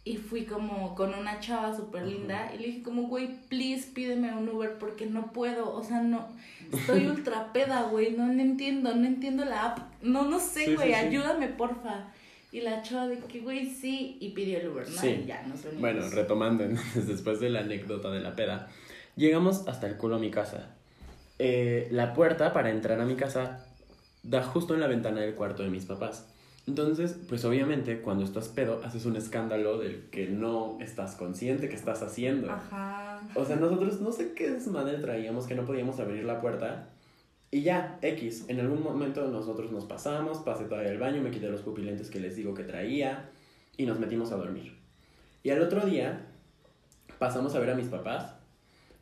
y 0.08 0.18
fui 0.18 0.46
como 0.46 0.94
con 0.94 1.16
una 1.16 1.40
chava 1.40 1.76
súper 1.76 2.06
linda 2.06 2.52
y 2.54 2.60
le 2.60 2.68
dije 2.68 2.84
como, 2.84 3.08
güey, 3.08 3.28
please 3.50 3.90
pídeme 3.92 4.32
un 4.36 4.48
Uber 4.48 4.78
porque 4.78 5.08
no 5.08 5.34
puedo, 5.34 5.74
o 5.74 5.84
sea, 5.84 6.02
no, 6.02 6.28
estoy 6.72 7.08
ultra 7.08 7.52
peda, 7.52 7.82
güey, 7.90 8.12
no, 8.12 8.28
no 8.28 8.40
entiendo, 8.40 8.94
no 8.96 9.08
entiendo 9.08 9.44
la 9.46 9.66
app, 9.66 9.80
no, 10.04 10.30
no 10.30 10.40
sé, 10.40 10.66
Sí, 10.66 10.76
güey, 10.76 10.94
sí, 10.94 11.00
sí. 11.00 11.06
ayúdame, 11.08 11.48
porfa. 11.48 12.12
Y 12.52 12.62
la 12.62 12.84
chava 12.84 13.08
de 13.08 13.18
que, 13.18 13.42
güey, 13.42 13.66
sí, 13.68 14.18
y 14.22 14.30
pidió 14.30 14.60
el 14.60 14.70
Uber, 14.70 14.88
¿no? 14.88 15.02
Sí. 15.02 15.08
Y 15.24 15.26
ya 15.26 15.42
nos 15.42 15.64
venimos. 15.64 15.82
Bueno, 15.82 16.10
retomando 16.10 16.64
entonces, 16.64 17.08
después 17.08 17.40
de 17.40 17.50
la 17.50 17.62
anécdota 17.62 18.12
de 18.12 18.22
la 18.22 18.36
peda, 18.36 18.70
llegamos 19.16 19.68
hasta 19.68 19.88
el 19.88 19.98
culo 19.98 20.18
a 20.18 20.20
mi 20.20 20.30
casa. 20.30 20.76
Eh, 21.40 21.88
la 21.92 22.14
puerta 22.14 22.54
para 22.54 22.70
entrar 22.70 23.02
a 23.02 23.06
mi 23.06 23.16
casa 23.16 23.66
da 24.24 24.44
justo 24.44 24.74
en 24.76 24.80
la 24.80 24.88
ventana 24.88 25.20
del 25.22 25.34
cuarto 25.34 25.64
de 25.64 25.70
mis 25.70 25.86
papás. 25.86 26.28
Entonces, 26.68 27.16
pues 27.30 27.46
obviamente 27.46 28.02
cuando 28.02 28.24
estás 28.24 28.48
pedo 28.48 28.82
haces 28.84 29.06
un 29.06 29.16
escándalo 29.16 29.78
del 29.78 30.10
que 30.10 30.28
no 30.28 30.78
estás 30.82 31.16
consciente 31.16 31.70
que 31.70 31.76
estás 31.76 32.02
haciendo. 32.02 32.52
Ajá. 32.52 33.22
O 33.36 33.46
sea, 33.46 33.56
nosotros 33.56 34.02
no 34.02 34.12
sé 34.12 34.34
qué 34.34 34.50
desmadre 34.50 34.98
traíamos 34.98 35.46
que 35.46 35.56
no 35.56 35.66
podíamos 35.66 36.00
abrir 36.00 36.24
la 36.24 36.42
puerta 36.42 36.90
Y 37.52 37.62
ya, 37.62 38.00
X, 38.02 38.46
en 38.48 38.60
algún 38.60 38.84
momento 38.84 39.28
nosotros 39.28 39.72
nos 39.72 39.86
pasamos, 39.86 40.40
pasé 40.40 40.66
todavía 40.66 40.92
al 40.92 40.98
baño, 40.98 41.22
me 41.22 41.32
quité 41.32 41.50
los 41.50 41.62
pupilentes 41.62 42.10
que 42.10 42.20
les 42.20 42.36
digo 42.36 42.54
que 42.54 42.64
traía 42.64 43.30
y 43.78 43.86
nos 43.86 44.00
metimos 44.00 44.32
a 44.32 44.36
dormir. 44.36 44.76
Y 45.44 45.52
al 45.52 45.62
otro 45.62 45.86
día 45.86 46.26
pasamos 47.20 47.54
a 47.54 47.60
ver 47.60 47.70
a 47.70 47.76
mis 47.76 47.88
papás 47.88 48.34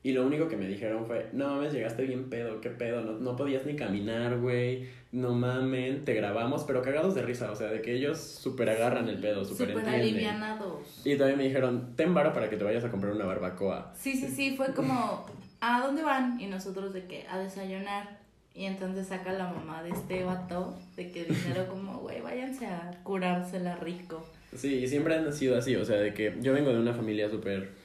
y 0.04 0.12
lo 0.12 0.26
único 0.26 0.50
que 0.50 0.58
me 0.58 0.68
dijeron 0.68 1.06
fue, 1.08 1.30
no 1.32 1.48
mames, 1.48 1.72
llegaste 1.72 2.04
bien 2.04 2.30
pedo, 2.30 2.60
qué 2.60 2.70
pedo, 2.70 3.02
no, 3.02 3.14
no 3.14 3.38
podías 3.38 3.66
ni 3.66 3.78
caminar, 3.78 4.38
güey, 4.38 4.90
no 5.14 5.34
mamen, 5.34 6.04
te 6.04 6.14
grabamos, 6.14 6.66
pero 6.66 6.82
cagados 6.82 7.16
de 7.16 7.22
risa, 7.22 7.50
o 7.50 7.56
sea, 7.56 7.70
de 7.70 7.82
que 7.82 7.94
ellos 7.94 8.20
súper 8.20 8.70
agarran 8.70 9.08
el 9.08 9.20
pedo, 9.20 9.46
súper 9.46 9.70
entienden. 9.70 10.02
alivianados. 10.02 11.02
Y 11.06 11.16
todavía 11.16 11.38
me 11.38 11.46
dijeron, 11.46 11.96
ten 11.96 12.14
para 12.14 12.50
que 12.50 12.58
te 12.58 12.66
vayas 12.66 12.84
a 12.84 12.92
comprar 12.92 13.14
una 13.14 13.24
barbacoa. 13.24 13.94
Sí, 13.98 14.18
sí, 14.18 14.28
sí, 14.28 14.56
fue 14.58 14.74
como, 14.74 15.26
¿a 15.62 15.82
dónde 15.82 16.04
van? 16.04 16.38
Y 16.42 16.48
nosotros 16.48 16.94
de 16.94 17.06
que, 17.06 17.26
a 17.30 17.40
desayunar. 17.40 18.22
Y 18.56 18.66
entonces 18.66 19.08
saca 19.08 19.32
la 19.32 19.52
mamá 19.52 19.82
de 19.82 19.90
este 19.92 20.24
vato 20.26 20.78
de 20.96 21.12
que 21.12 21.24
dinero 21.24 21.66
como, 21.68 22.00
güey, 22.00 22.22
váyanse 22.22 22.68
a 22.68 23.00
curársela 23.04 23.78
rico. 23.78 24.24
Sí, 24.56 24.76
y 24.76 24.88
siempre 24.88 25.16
han 25.16 25.32
sido 25.34 25.58
así, 25.58 25.76
o 25.76 25.86
sea, 25.86 25.96
de 25.96 26.14
que 26.14 26.36
yo 26.42 26.54
vengo 26.54 26.72
de 26.72 26.80
una 26.80 26.94
familia 26.94 27.30
súper... 27.30 27.83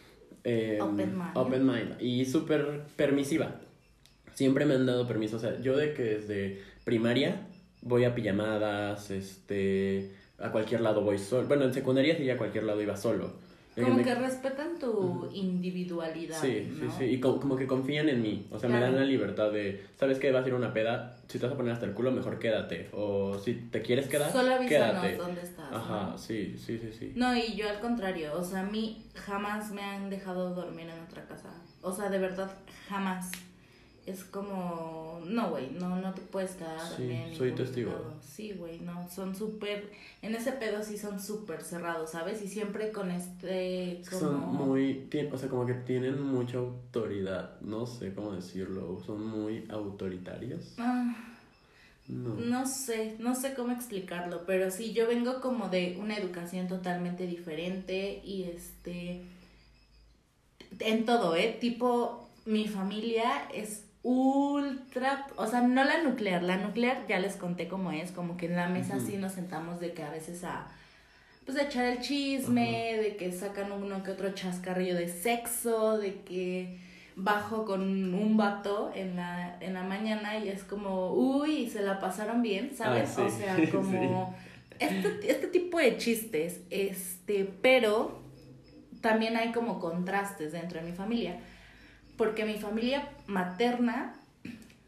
eh, 0.49 0.79
Open 0.81 1.19
mind. 1.19 1.31
open 1.37 1.67
mind 1.67 2.01
y 2.01 2.25
súper 2.25 2.83
permisiva. 2.97 3.57
Siempre 4.35 4.65
me 4.65 4.75
han 4.75 4.87
dado 4.87 5.07
permiso, 5.07 5.37
o 5.37 5.41
sea, 5.41 5.61
yo 5.61 5.77
de 5.77 5.93
que 5.95 6.03
desde 6.03 6.63
primaria 6.85 7.47
voy 7.83 8.05
a 8.05 8.15
pijamadas, 8.15 9.11
este, 9.11 10.13
a 10.39 10.51
cualquier 10.51 10.81
lado 10.81 11.03
voy 11.03 11.19
solo. 11.19 11.49
Bueno, 11.49 11.65
en 11.65 11.75
secundaria 11.75 12.17
sí 12.17 12.31
a 12.31 12.39
cualquier 12.39 12.65
lado 12.65 12.81
iba 12.81 12.97
solo. 12.97 13.33
Como 13.85 13.97
me- 13.97 14.03
que 14.05 14.15
respetan 14.15 14.79
tu 14.79 15.29
individualidad. 15.33 16.41
Sí, 16.41 16.69
sí, 16.79 16.85
¿no? 16.87 16.91
sí, 16.91 17.05
y 17.05 17.21
co- 17.21 17.39
como 17.41 17.57
que 17.57 17.67
confían 17.67 18.09
en 18.09 18.23
mí, 18.23 18.47
o 18.51 18.59
sea, 18.59 18.69
me 18.69 18.81
dan 18.81 18.97
la 18.97 19.05
libertad 19.05 19.51
de, 19.51 19.85
¿sabes 19.97 20.19
qué? 20.19 20.31
Vas 20.33 20.45
a 20.45 20.49
ir 20.49 20.55
a 20.55 20.57
una 20.57 20.73
peda, 20.73 21.17
si 21.29 21.39
te 21.39 21.47
vas 21.47 21.55
a 21.55 21.57
poner 21.57 21.73
hasta 21.73 21.87
el 21.87 21.93
culo, 21.93 22.11
mejor 22.11 22.39
quédate, 22.39 22.89
o 22.93 23.39
si 23.39 23.55
te 23.55 23.83
quieres 23.83 24.09
quedar, 24.09 24.31
Solo 24.33 24.55
avísanos 24.55 24.69
quédate. 25.03 25.17
dónde 25.17 25.43
estás. 25.43 25.73
Ajá, 25.73 26.11
¿no? 26.13 26.19
sí, 26.19 26.57
sí, 26.59 26.79
sí, 26.79 26.93
sí. 26.93 27.13
No, 27.15 27.37
y 27.37 27.55
yo 27.57 27.69
al 27.69 27.81
contrario, 27.81 28.33
o 28.35 28.43
sea, 28.45 28.61
a 28.61 28.65
mí 28.65 29.07
jamás 29.15 29.71
me 29.73 29.83
han 29.83 30.11
dejado 30.11 30.55
dormir 30.55 30.89
en 30.89 31.01
otra 31.01 31.25
casa. 31.27 31.51
O 31.83 31.93
sea, 31.93 32.09
de 32.11 32.19
verdad, 32.19 32.51
jamás. 32.89 33.31
Es 34.09 34.25
como, 34.25 35.21
no, 35.27 35.51
güey, 35.51 35.71
no, 35.73 35.97
no 36.01 36.15
te 36.15 36.23
puedes 36.23 36.53
quedar 36.53 36.81
Sí, 36.97 37.13
soy 37.37 37.53
testigo. 37.53 37.91
lado. 37.91 38.15
Sí, 38.23 38.53
güey, 38.53 38.81
no, 38.81 39.07
son 39.11 39.37
súper, 39.37 39.91
en 40.23 40.35
ese 40.35 40.53
pedo 40.53 40.83
sí 40.83 40.97
son 40.97 41.21
súper 41.21 41.63
cerrados, 41.63 42.11
¿sabes? 42.13 42.43
Y 42.43 42.49
siempre 42.49 42.91
con 42.91 43.11
este, 43.11 44.01
como... 44.09 44.21
Son 44.21 44.47
muy, 44.47 45.09
o 45.33 45.37
sea, 45.37 45.49
como 45.51 45.67
que 45.67 45.75
tienen 45.75 46.23
mucha 46.23 46.59
autoridad, 46.59 47.61
no 47.61 47.85
sé 47.87 48.15
cómo 48.15 48.33
decirlo, 48.33 48.99
son 49.05 49.27
muy 49.27 49.67
autoritarios. 49.69 50.75
Ah, 50.79 51.15
No. 52.09 52.35
No 52.37 52.67
sé, 52.67 53.17
no 53.19 53.35
sé 53.35 53.53
cómo 53.53 53.73
explicarlo, 53.73 54.45
pero 54.47 54.71
sí, 54.71 54.95
yo 54.95 55.07
vengo 55.07 55.43
como 55.43 55.69
de 55.69 55.99
una 56.01 56.17
educación 56.17 56.67
totalmente 56.67 57.27
diferente 57.27 58.23
y 58.25 58.45
este, 58.45 59.21
en 60.81 61.05
todo, 61.05 61.37
¿eh? 61.37 61.59
Tipo, 61.61 62.29
mi 62.47 62.67
familia 62.67 63.47
es 63.53 63.83
ultra, 64.03 65.27
o 65.37 65.47
sea, 65.47 65.61
no 65.63 65.85
la 65.85 66.03
nuclear, 66.03 66.43
la 66.43 66.57
nuclear 66.57 67.07
ya 67.09 67.19
les 67.19 67.37
conté 67.37 67.69
cómo 67.69 67.91
es, 67.93 68.13
como 68.13 68.37
que 68.37 68.47
en 68.47 68.57
la 68.57 68.69
mesa 68.69 68.97
Ujú. 68.97 69.07
sí 69.07 69.17
nos 69.17 69.33
sentamos 69.33 69.81
de 69.81 69.93
que 69.93 70.03
a 70.03 70.11
veces 70.11 70.45
a, 70.45 70.67
pues 71.45 71.59
a 71.59 71.63
echar 71.65 71.85
el 71.87 72.01
chisme, 72.01 72.97
de 73.03 73.17
que 73.17 73.33
sacan 73.33 73.73
uno 73.73 74.03
que 74.03 74.11
otro 74.13 74.31
chascarrillo 74.33 74.95
de 74.95 75.09
sexo, 75.09 75.99
de 75.99 76.21
que 76.23 76.79
bajo 77.17 77.65
con 77.65 78.15
un 78.15 78.37
vato 78.37 78.93
en 78.95 79.17
la, 79.17 79.57
en 79.61 79.75
la 79.75 79.83
mañana 79.83 80.39
y 80.39 80.49
es 80.49 80.63
como, 80.63 81.13
uy, 81.13 81.69
se 81.69 81.83
la 81.83 81.99
pasaron 81.99 82.43
bien, 82.43 82.73
¿sabes? 82.77 83.15
Ah, 83.19 83.23
O 83.25 83.31
sí, 83.31 83.39
sea, 83.39 83.57
como 83.73 84.35
este, 84.79 85.31
este 85.31 85.49
tipo 85.49 85.79
de 85.79 85.97
chistes, 85.97 86.61
este, 86.71 87.45
pero 87.61 88.23
también 89.01 89.37
hay 89.37 89.51
como 89.53 89.81
contrastes 89.81 90.53
dentro 90.53 90.81
de 90.81 90.87
mi 90.91 90.97
familia, 90.97 91.41
porque 92.19 92.45
mi 92.45 92.59
familia 92.59 93.09
materna 93.27 94.13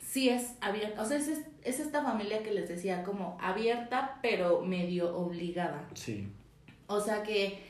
sí 0.01 0.29
es 0.29 0.55
abierta, 0.61 1.01
o 1.01 1.07
sea, 1.07 1.17
es, 1.17 1.29
es 1.29 1.81
esta 1.81 2.03
familia 2.03 2.43
que 2.43 2.53
les 2.53 2.69
decía 2.69 3.05
como 3.05 3.39
abierta, 3.41 4.19
pero 4.21 4.61
medio 4.63 5.17
obligada. 5.17 5.89
Sí. 5.95 6.29
O 6.89 7.01
sea 7.01 7.23
que 7.23 7.61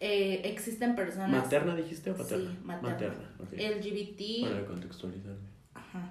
eh, 0.00 0.40
existen 0.44 0.96
personas 0.96 1.44
¿Materna 1.44 1.76
dijiste 1.76 2.10
o 2.10 2.16
paterna? 2.16 2.50
Sí, 2.50 2.58
materna. 2.64 3.30
ok. 3.38 3.52
LGBT. 3.52 4.48
Para 4.48 4.66
contextualizarme. 4.66 5.46
Ajá. 5.74 6.10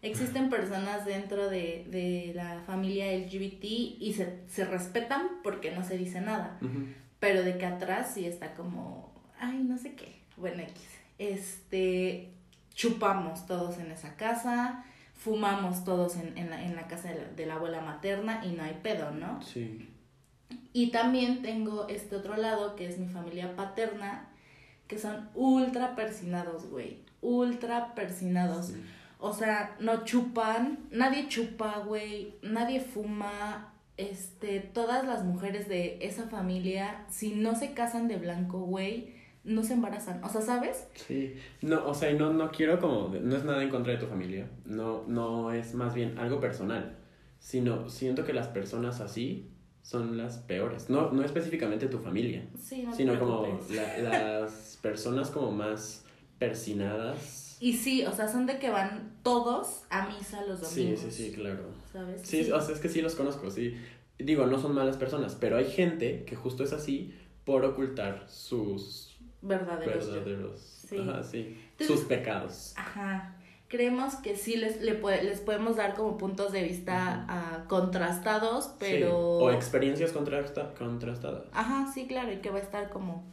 Existen 0.00 0.48
personas 0.48 1.04
dentro 1.04 1.50
de, 1.50 1.84
de 1.90 2.32
la 2.34 2.62
familia 2.64 3.12
LGBT 3.18 3.64
y 3.64 4.14
se, 4.16 4.44
se 4.46 4.64
respetan 4.64 5.28
porque 5.42 5.72
no 5.72 5.82
se 5.84 5.98
dice 5.98 6.20
nada. 6.20 6.58
Pero 7.18 7.42
de 7.42 7.58
que 7.58 7.66
atrás 7.66 8.14
sí 8.14 8.24
está 8.24 8.54
como, 8.54 9.12
ay, 9.40 9.58
no 9.64 9.76
sé 9.76 9.94
qué. 9.94 10.20
Bueno, 10.36 10.62
X. 10.62 10.98
Este, 11.18 12.32
chupamos 12.74 13.46
todos 13.46 13.78
en 13.78 13.90
esa 13.90 14.16
casa, 14.16 14.84
fumamos 15.14 15.84
todos 15.84 16.16
en, 16.16 16.38
en, 16.38 16.50
la, 16.50 16.64
en 16.64 16.76
la 16.76 16.86
casa 16.86 17.08
de 17.08 17.16
la, 17.16 17.24
de 17.24 17.46
la 17.46 17.54
abuela 17.54 17.80
materna 17.80 18.44
y 18.44 18.52
no 18.52 18.62
hay 18.62 18.78
pedo, 18.82 19.10
¿no? 19.10 19.42
Sí. 19.42 19.88
Y 20.72 20.90
también 20.90 21.42
tengo 21.42 21.88
este 21.88 22.16
otro 22.16 22.36
lado 22.36 22.76
que 22.76 22.86
es 22.86 22.98
mi 22.98 23.08
familia 23.08 23.56
paterna, 23.56 24.28
que 24.86 24.98
son 24.98 25.28
ultra 25.34 25.96
persinados, 25.96 26.70
güey. 26.70 27.02
Ultra 27.20 27.94
persinados. 27.94 28.68
Sí. 28.68 28.82
O 29.18 29.32
sea, 29.32 29.76
no 29.80 30.04
chupan, 30.04 30.86
nadie 30.90 31.28
chupa, 31.28 31.78
güey, 31.78 32.36
nadie 32.42 32.80
fuma. 32.80 33.74
Este, 33.96 34.60
todas 34.60 35.04
las 35.04 35.24
mujeres 35.24 35.68
de 35.68 35.98
esa 36.02 36.28
familia, 36.28 37.04
si 37.08 37.34
no 37.34 37.56
se 37.56 37.72
casan 37.72 38.06
de 38.06 38.16
blanco, 38.16 38.60
güey, 38.60 39.17
no 39.48 39.62
se 39.64 39.72
embarazan. 39.74 40.22
O 40.22 40.28
sea, 40.28 40.40
¿sabes? 40.40 40.86
Sí, 40.94 41.34
no, 41.62 41.86
o 41.88 41.94
sea, 41.94 42.12
no, 42.12 42.32
no 42.32 42.50
quiero 42.50 42.78
como, 42.78 43.08
no 43.08 43.36
es 43.36 43.44
nada 43.44 43.62
en 43.62 43.70
contra 43.70 43.92
de 43.94 43.98
tu 43.98 44.06
familia, 44.06 44.48
no, 44.64 45.04
no 45.08 45.52
es 45.52 45.74
más 45.74 45.94
bien 45.94 46.18
algo 46.18 46.40
personal, 46.40 46.96
sino 47.38 47.88
siento 47.88 48.24
que 48.24 48.32
las 48.32 48.48
personas 48.48 49.00
así 49.00 49.50
son 49.82 50.16
las 50.18 50.38
peores, 50.38 50.90
no, 50.90 51.10
no 51.12 51.22
específicamente 51.24 51.86
tu 51.86 51.98
familia, 51.98 52.48
Sí, 52.60 52.82
no 52.82 52.92
sino 52.92 53.18
como 53.18 53.58
la- 53.70 53.96
las 53.98 54.78
personas 54.82 55.30
como 55.30 55.50
más 55.50 56.04
persinadas. 56.38 57.56
Y 57.60 57.72
sí, 57.74 58.04
o 58.04 58.12
sea, 58.12 58.28
son 58.28 58.46
de 58.46 58.58
que 58.58 58.70
van 58.70 59.16
todos 59.22 59.82
a 59.90 60.06
misa 60.08 60.44
los 60.46 60.60
Sí, 60.60 60.82
domingos. 60.84 61.00
sí, 61.00 61.10
sí, 61.10 61.32
claro. 61.32 61.64
¿Sabes? 61.92 62.20
Sí, 62.22 62.50
o 62.52 62.60
sea, 62.60 62.74
es 62.74 62.80
que 62.80 62.88
sí 62.88 63.00
los 63.00 63.14
conozco, 63.14 63.50
sí. 63.50 63.74
Digo, 64.18 64.46
no 64.46 64.58
son 64.58 64.74
malas 64.74 64.96
personas, 64.96 65.36
pero 65.36 65.56
hay 65.56 65.70
gente 65.70 66.24
que 66.24 66.36
justo 66.36 66.64
es 66.64 66.72
así 66.72 67.14
por 67.44 67.64
ocultar 67.64 68.24
sus 68.28 69.07
verdaderos. 69.42 70.10
verdaderos, 70.12 70.60
Sí. 70.88 70.98
ajá, 70.98 71.22
sí, 71.22 71.58
Entonces- 71.72 71.86
sus 71.98 72.06
pecados. 72.08 72.74
Ajá. 72.76 73.34
Creemos 73.68 74.14
que 74.16 74.34
sí 74.34 74.56
les, 74.56 74.80
le 74.80 74.94
puede- 74.94 75.22
les 75.24 75.40
podemos 75.40 75.76
dar 75.76 75.94
como 75.94 76.16
puntos 76.16 76.52
de 76.52 76.62
vista 76.62 77.26
ah, 77.28 77.64
contrastados, 77.68 78.70
pero... 78.78 78.96
Sí, 78.98 79.04
O 79.12 79.50
experiencias 79.52 80.12
contrasta- 80.12 80.72
contrastadas. 80.78 81.42
Ajá, 81.52 81.90
sí, 81.92 82.06
claro, 82.06 82.32
y 82.32 82.38
que 82.38 82.48
va 82.50 82.56
a 82.58 82.62
estar 82.62 82.88
como 82.88 83.24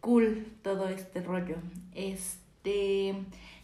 cool 0.00 0.46
todo 0.62 0.88
este 0.90 1.22
rollo. 1.22 1.56
Este, 1.94 3.14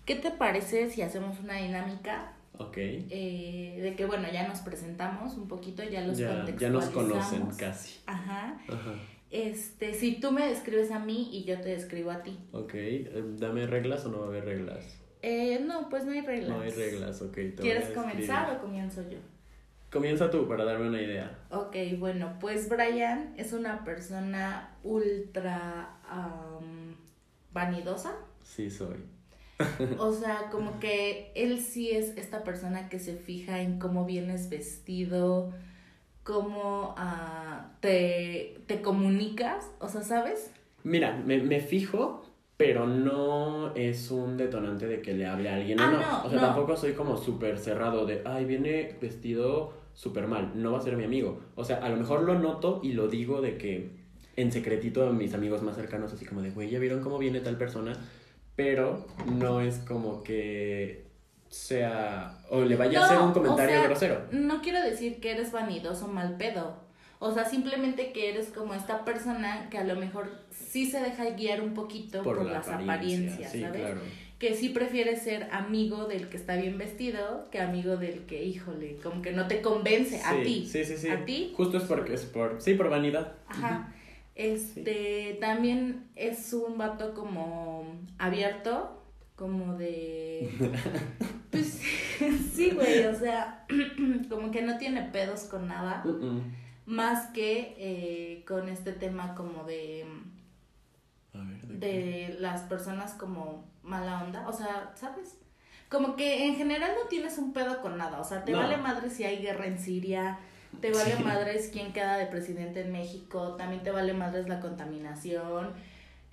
¿qué 0.07 0.14
te 0.16 0.30
parece 0.30 0.90
si 0.90 1.02
hacemos 1.02 1.40
una 1.40 1.57
dinámica 1.57 2.33
Ok. 2.59 2.76
eh, 2.78 3.78
de 3.83 3.94
que, 3.94 4.07
bueno, 4.07 4.26
ya 4.33 4.48
nos 4.48 4.61
presentamos 4.61 5.35
un 5.37 5.46
poquito, 5.48 5.83
ya 5.85 6.00
los 6.00 6.16
Ya, 6.18 6.46
ya 6.59 6.70
nos 6.70 6.87
conocen 6.87 7.42
contextualizamos? 7.42 7.57
casi. 7.57 8.00
Ajá. 8.07 8.57
Ajá. 8.68 8.92
Este, 9.35 9.94
si 9.94 10.20
tú 10.20 10.31
me 10.31 10.47
describes 10.47 10.92
a 10.92 11.01
mí 11.01 11.29
y 11.33 11.42
yo 11.42 11.61
te 11.61 11.70
describo 11.70 12.12
a 12.12 12.23
ti. 12.23 12.38
Ok. 12.53 12.75
eh, 12.75 13.25
¿Dame 13.37 13.66
reglas 13.66 14.07
o 14.07 14.09
no 14.09 14.20
va 14.20 14.27
a 14.27 14.29
haber 14.29 14.44
reglas? 14.44 14.97
Eh, 15.23 15.59
no, 15.66 15.88
pues 15.88 16.05
no 16.05 16.12
hay 16.12 16.20
reglas. 16.20 16.51
No 16.51 16.61
hay 16.61 16.70
reglas, 16.70 17.20
ok. 17.20 17.35
te 17.35 17.55
¿Quieres 17.57 17.88
comenzar 17.88 18.57
o 18.57 18.61
comienzo 18.61 19.03
yo? 19.11 19.18
Comienza 19.90 20.31
tú 20.31 20.47
para 20.47 20.64
darme 20.64 20.87
una 20.87 21.03
idea. 21.03 21.37
Ok, 21.51 21.75
bueno, 21.99 22.37
pues 22.38 22.68
Brian 22.68 23.35
es 23.37 23.53
una 23.53 23.85
persona 23.85 24.77
ultra 24.85 25.99
am, 26.09 26.94
vanidosa. 27.53 28.14
Sí, 28.44 28.70
soy. 28.70 28.99
O 29.99 30.12
sea, 30.12 30.49
como 30.53 30.79
que 30.79 31.33
él 31.35 31.59
sí 31.59 31.90
es 31.90 32.16
esta 32.16 32.44
persona 32.44 32.88
que 32.88 33.01
se 33.01 33.16
fija 33.16 33.62
en 33.62 33.81
cómo 33.81 34.05
vienes 34.05 34.49
vestido, 34.49 35.53
cómo 36.24 36.94
ah, 36.98 37.70
te, 37.80 38.58
te 38.66 38.82
comunicas, 38.82 39.70
o 39.78 39.88
sea, 39.88 40.02
¿sabes? 40.02 40.50
Mira, 40.82 41.16
me, 41.24 41.42
me 41.42 41.60
fijo, 41.60 42.24
pero 42.56 42.87
no 42.87 43.74
es 43.74 44.10
un 44.10 44.37
detonante 44.37 44.87
de 44.87 45.00
que 45.02 45.12
le 45.14 45.26
hable 45.26 45.48
a 45.50 45.54
alguien 45.54 45.78
Ah, 45.80 45.88
o 45.88 45.90
no. 45.92 45.98
no, 46.00 46.24
o 46.24 46.30
sea, 46.30 46.40
no. 46.40 46.46
tampoco 46.48 46.76
soy 46.76 46.92
como 46.94 47.16
súper 47.16 47.58
cerrado 47.58 48.06
de, 48.06 48.22
ay, 48.24 48.44
viene 48.44 48.96
vestido 49.00 49.72
súper 49.94 50.26
mal, 50.26 50.52
no 50.56 50.72
va 50.72 50.78
a 50.78 50.82
ser 50.82 50.96
mi 50.96 51.04
amigo. 51.04 51.40
O 51.54 51.64
sea, 51.64 51.76
a 51.76 51.88
lo 51.88 51.96
mejor 51.96 52.22
lo 52.22 52.38
noto 52.38 52.80
y 52.82 52.92
lo 52.94 53.06
digo 53.08 53.40
de 53.40 53.56
que 53.58 53.90
en 54.37 54.50
secretito 54.50 55.06
a 55.08 55.12
mis 55.12 55.34
amigos 55.34 55.62
más 55.62 55.76
cercanos, 55.76 56.12
así 56.12 56.24
como 56.26 56.42
de, 56.42 56.50
güey, 56.50 56.68
¿ya 56.70 56.78
vieron 56.80 57.00
cómo 57.00 57.18
viene 57.18 57.40
tal 57.40 57.56
persona? 57.56 57.92
Pero 58.56 59.06
no 59.38 59.60
es 59.60 59.78
como 59.78 60.22
que 60.22 61.04
sea 61.54 62.38
o 62.50 62.62
le 62.62 62.76
vaya 62.76 63.00
a 63.00 63.04
hacer 63.04 63.18
un 63.18 63.32
comentario 63.32 63.76
o 63.76 63.78
sea, 63.78 63.86
grosero. 63.86 64.26
No 64.32 64.60
quiero 64.60 64.82
decir 64.82 65.20
que 65.20 65.30
eres 65.30 65.52
vanidoso 65.52 66.08
mal 66.08 66.36
pedo. 66.36 66.82
O 67.20 67.32
sea, 67.32 67.44
simplemente 67.44 68.12
que 68.12 68.30
eres 68.30 68.48
como 68.48 68.74
esta 68.74 69.04
persona 69.04 69.68
que 69.70 69.78
a 69.78 69.84
lo 69.84 69.94
mejor 69.94 70.30
sí 70.50 70.90
se 70.90 71.00
deja 71.00 71.30
guiar 71.30 71.62
un 71.62 71.72
poquito 71.72 72.22
por, 72.22 72.44
la 72.44 72.54
las 72.54 72.68
apariencia, 72.68 72.94
apariencias, 72.94 73.52
sí, 73.52 73.60
¿sabes? 73.60 73.80
claro. 73.80 74.00
Que 74.38 74.54
sí 74.54 74.70
prefieres 74.70 75.22
ser 75.22 75.48
amigo 75.52 76.06
del 76.06 76.28
que 76.28 76.36
está 76.36 76.56
bien 76.56 76.76
vestido 76.76 77.48
que 77.50 77.60
amigo 77.60 77.96
del 77.96 78.26
que, 78.26 78.44
híjole, 78.44 78.96
como 79.02 79.22
que 79.22 79.32
no 79.32 79.46
te 79.46 79.62
convence 79.62 80.20
a 80.22 80.42
ti. 80.42 80.68
Sí, 80.70 80.84
sí, 80.84 80.96
sí. 80.96 81.08
A 81.08 81.24
ti. 81.24 81.54
Justo 81.56 81.78
es 81.78 81.84
porque 81.84 82.14
es 82.14 82.24
por 82.24 82.60
sí, 82.60 82.74
por 82.74 82.90
vanidad. 82.90 83.34
Ajá. 83.46 83.94
Este, 84.34 85.38
también 85.40 86.08
es 86.16 86.52
un 86.52 86.76
vato 86.76 87.14
como 87.14 87.86
abierto, 88.18 89.03
como 89.37 89.77
de... 89.77 90.51
Pues 91.51 91.81
sí, 92.53 92.70
güey, 92.70 93.05
o 93.07 93.14
sea, 93.16 93.64
como 94.29 94.51
que 94.51 94.62
no 94.62 94.77
tiene 94.79 95.03
pedos 95.03 95.42
con 95.44 95.68
nada, 95.68 96.03
más 96.85 97.29
que 97.29 97.75
eh, 97.79 98.44
con 98.44 98.68
este 98.68 98.92
tema 98.92 99.37
como 99.37 99.62
de, 99.62 100.05
A 101.33 101.38
ver, 101.38 101.61
¿de 101.66 102.37
las 102.40 102.62
personas 102.62 103.12
como 103.14 103.70
mala 103.85 104.25
onda, 104.25 104.49
o 104.49 104.53
sea, 104.53 104.92
¿sabes? 104.97 105.38
Como 105.88 106.16
que 106.16 106.47
en 106.47 106.57
general 106.57 106.90
no 107.01 107.09
tienes 107.09 107.38
un 107.38 107.53
pedo 107.53 107.81
con 107.81 107.99
nada, 107.99 108.18
o 108.20 108.25
sea, 108.25 108.44
te 108.44 108.51
No. 108.51 108.59
vale 108.59 108.77
madre 108.77 109.11
si 109.11 109.23
hay 109.23 109.38
guerra 109.38 109.66
en 109.66 109.79
Siria, 109.79 110.38
te 110.81 110.90
vale 110.90 111.16
Sí. 111.16 111.23
madres 111.23 111.70
quién 111.73 111.92
queda 111.92 112.16
de 112.16 112.27
presidente 112.27 112.81
en 112.81 112.90
México, 112.90 113.55
también 113.55 113.85
te 113.85 113.92
vale 113.92 114.12
madres 114.12 114.49
la 114.49 114.59
contaminación, 114.59 115.73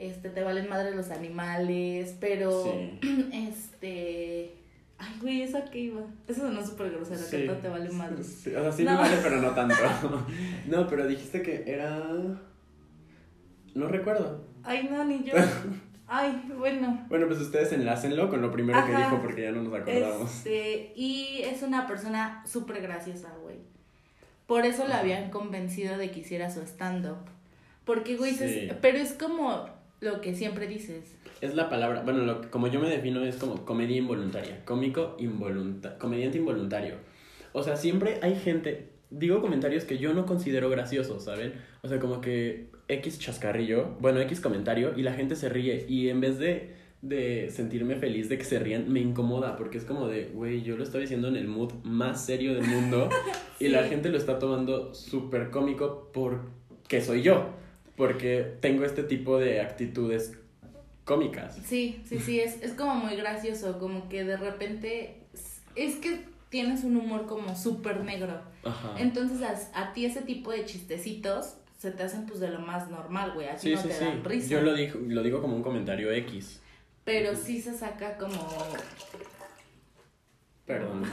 este, 0.01 0.29
te 0.29 0.43
valen 0.43 0.67
madres 0.69 0.95
los 0.95 1.09
animales, 1.11 2.15
pero, 2.19 2.63
Sí. 2.63 2.99
este, 3.33 4.55
ay, 4.97 5.13
güey, 5.21 5.41
¿eso 5.43 5.57
a 5.57 5.65
qué 5.65 5.79
iba? 5.79 6.01
Eso 6.27 6.41
sonó 6.41 6.65
súper 6.65 6.91
grosero, 6.91 7.19
que 7.29 7.37
Sí, 7.41 7.45
todo 7.47 7.57
te 7.57 7.69
vale 7.69 7.89
sí, 7.89 7.95
madres. 7.95 8.27
sí, 8.27 8.55
o 8.55 8.61
sea, 8.61 8.71
sí 8.71 8.83
No. 8.83 8.91
me 8.91 8.97
vale, 8.97 9.17
pero 9.21 9.41
no 9.41 9.51
tanto. 9.51 9.75
no, 10.67 10.87
pero 10.87 11.07
dijiste 11.07 11.41
que 11.41 11.63
era. 11.67 11.99
No 13.73 13.87
recuerdo. 13.87 14.43
Ay, 14.63 14.87
no, 14.91 15.03
ni 15.05 15.23
yo. 15.23 15.33
Ay, 16.13 16.43
bueno. 16.57 17.05
Bueno, 17.07 17.27
pues 17.27 17.39
ustedes 17.39 17.71
enlácenlo 17.71 18.29
con 18.29 18.41
lo 18.41 18.51
primero 18.51 18.85
que 18.85 18.93
dijo 18.95 19.21
porque 19.21 19.43
ya 19.43 19.51
no 19.51 19.61
nos 19.63 19.73
acordamos. 19.79 20.29
Este, 20.29 20.91
y 20.95 21.41
es 21.43 21.63
una 21.63 21.87
persona 21.87 22.43
súper 22.45 22.81
graciosa, 22.81 23.29
güey. 23.41 23.59
Por 24.45 24.65
eso 24.65 24.85
la 24.85 24.99
habían 24.99 25.29
convencido 25.29 25.97
de 25.97 26.11
que 26.11 26.19
hiciera 26.19 26.49
su 26.51 26.59
stand-up. 26.63 27.15
Porque, 27.85 28.17
güey, 28.17 28.33
Sí. 28.33 28.69
pero 28.81 28.97
es 28.97 29.13
como 29.13 29.69
lo 30.01 30.19
que 30.19 30.33
siempre 30.35 30.67
dices. 30.67 31.15
Es 31.41 31.55
la 31.55 31.69
palabra, 31.69 32.01
bueno, 32.03 32.25
lo, 32.25 32.41
que- 32.41 32.49
como 32.49 32.67
yo 32.67 32.79
me 32.79 32.89
defino 32.89 33.23
es 33.23 33.35
como 33.37 33.65
comedia 33.65 33.97
involuntaria, 33.97 34.65
cómico 34.65 35.15
involuntario, 35.19 35.97
comediante 35.99 36.37
involuntario. 36.39 36.95
O 37.53 37.63
sea, 37.63 37.75
siempre 37.75 38.17
hay 38.21 38.35
gente, 38.35 38.89
digo 39.11 39.41
comentarios 39.41 39.83
que 39.85 39.97
yo 39.99 40.13
no 40.13 40.25
considero 40.25 40.69
graciosos, 40.69 41.23
¿saben? 41.23 41.53
O 41.83 41.87
sea, 41.87 41.99
como 41.99 42.19
que 42.19 42.67
X 42.87 43.19
chascarrillo, 43.19 43.95
bueno, 43.99 44.19
X 44.21 44.39
comentario 44.41 44.93
y 44.97 45.03
la 45.03 45.13
gente 45.13 45.35
se 45.35 45.49
ríe 45.49 45.85
y 45.87 46.09
en 46.09 46.19
vez 46.21 46.39
de, 46.39 46.73
de 47.03 47.49
sentirme 47.51 47.95
feliz 47.95 48.27
de 48.29 48.37
que 48.39 48.43
se 48.43 48.57
rían, 48.59 48.91
me 48.91 48.99
incomoda 49.01 49.55
porque 49.55 49.77
es 49.77 49.83
como 49.85 50.07
de, 50.07 50.25
güey, 50.33 50.63
yo 50.63 50.77
lo 50.77 50.83
estaba 50.83 51.01
diciendo 51.01 51.27
en 51.27 51.35
el 51.35 51.47
mood 51.47 51.73
más 51.83 52.25
serio 52.25 52.53
del 52.55 52.63
mundo 52.65 53.09
y 53.59 53.67
la 53.67 53.83
gente 53.83 54.09
lo 54.09 54.17
está 54.17 54.39
tomando 54.39 54.93
súper 54.95 55.49
cómico 55.51 56.09
porque 56.13 57.01
soy 57.01 57.21
yo, 57.21 57.49
porque 58.01 58.55
tengo 58.61 58.83
este 58.83 59.03
tipo 59.03 59.37
de 59.37 59.61
actitudes 59.61 60.33
cómicas. 61.05 61.55
Sí, 61.63 62.01
sí, 62.03 62.17
sí, 62.17 62.39
es, 62.39 62.59
es 62.63 62.73
como 62.73 62.95
muy 62.95 63.15
gracioso. 63.15 63.77
Como 63.77 64.09
que 64.09 64.23
de 64.23 64.37
repente. 64.37 65.17
Es 65.75 65.97
que 65.97 66.25
tienes 66.49 66.83
un 66.83 66.97
humor 66.97 67.27
como 67.27 67.55
súper 67.55 68.03
negro. 68.03 68.41
Ajá. 68.63 68.95
Entonces 68.97 69.43
a, 69.43 69.79
a 69.79 69.93
ti 69.93 70.05
ese 70.05 70.23
tipo 70.23 70.49
de 70.49 70.65
chistecitos 70.65 71.57
se 71.77 71.91
te 71.91 72.01
hacen 72.01 72.25
pues 72.25 72.39
de 72.39 72.47
lo 72.47 72.57
más 72.57 72.89
normal, 72.89 73.33
güey. 73.35 73.49
A 73.49 73.55
ti 73.55 73.69
Sí, 73.69 73.75
no 73.75 73.81
sí, 73.83 73.87
te 73.89 73.93
sí. 73.93 74.03
dan 74.03 74.23
risa. 74.23 74.47
Yo 74.49 74.61
lo 74.61 74.73
digo, 74.73 74.99
lo 75.07 75.21
digo 75.21 75.39
como 75.39 75.55
un 75.55 75.61
comentario 75.61 76.11
X. 76.11 76.59
Pero 77.03 77.35
sí 77.35 77.61
se 77.61 77.77
saca 77.77 78.17
como 78.17 78.49
Perdón. 80.65 81.03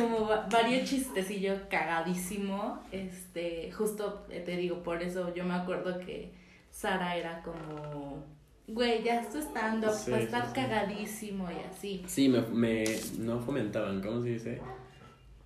Como 0.00 0.26
va- 0.28 0.46
varios 0.50 0.88
chistecillo 0.88 1.68
cagadísimo. 1.68 2.82
Este, 2.92 3.70
justo 3.72 4.26
eh, 4.30 4.40
te 4.40 4.56
digo, 4.56 4.82
por 4.82 5.02
eso 5.02 5.34
yo 5.34 5.44
me 5.44 5.54
acuerdo 5.54 5.98
que 5.98 6.32
Sara 6.70 7.16
era 7.16 7.42
como, 7.42 8.22
güey, 8.66 9.02
ya 9.02 9.20
estoy 9.20 9.40
estando, 9.40 9.92
Sí, 9.92 10.10
va 10.10 10.16
a 10.16 10.20
sí, 10.20 10.24
estar 10.26 10.46
sí. 10.46 10.52
cagadísimo 10.54 11.48
y 11.50 11.56
así. 11.70 12.02
Sí, 12.06 12.28
me, 12.28 12.40
me 12.42 12.84
no 13.18 13.40
fomentaban, 13.40 14.00
¿cómo 14.02 14.22
se 14.22 14.28
dice? 14.30 14.60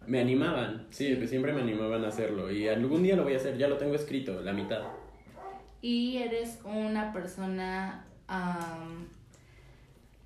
Me 0.06 0.20
animaban, 0.20 0.86
sí, 0.90 1.14
pues 1.14 1.30
siempre 1.30 1.52
me 1.52 1.60
animaban 1.62 2.04
a 2.04 2.08
hacerlo. 2.08 2.50
Y 2.50 2.66
algún 2.68 3.02
día 3.04 3.14
lo 3.16 3.22
voy 3.22 3.34
a 3.34 3.36
hacer, 3.36 3.56
ya 3.56 3.68
lo 3.68 3.76
tengo 3.78 3.94
escrito, 3.94 4.40
la 4.42 4.52
mitad. 4.52 4.82
Y 5.80 6.18
eres 6.18 6.58
una 6.64 7.12
persona. 7.12 8.04
am, 8.28 9.06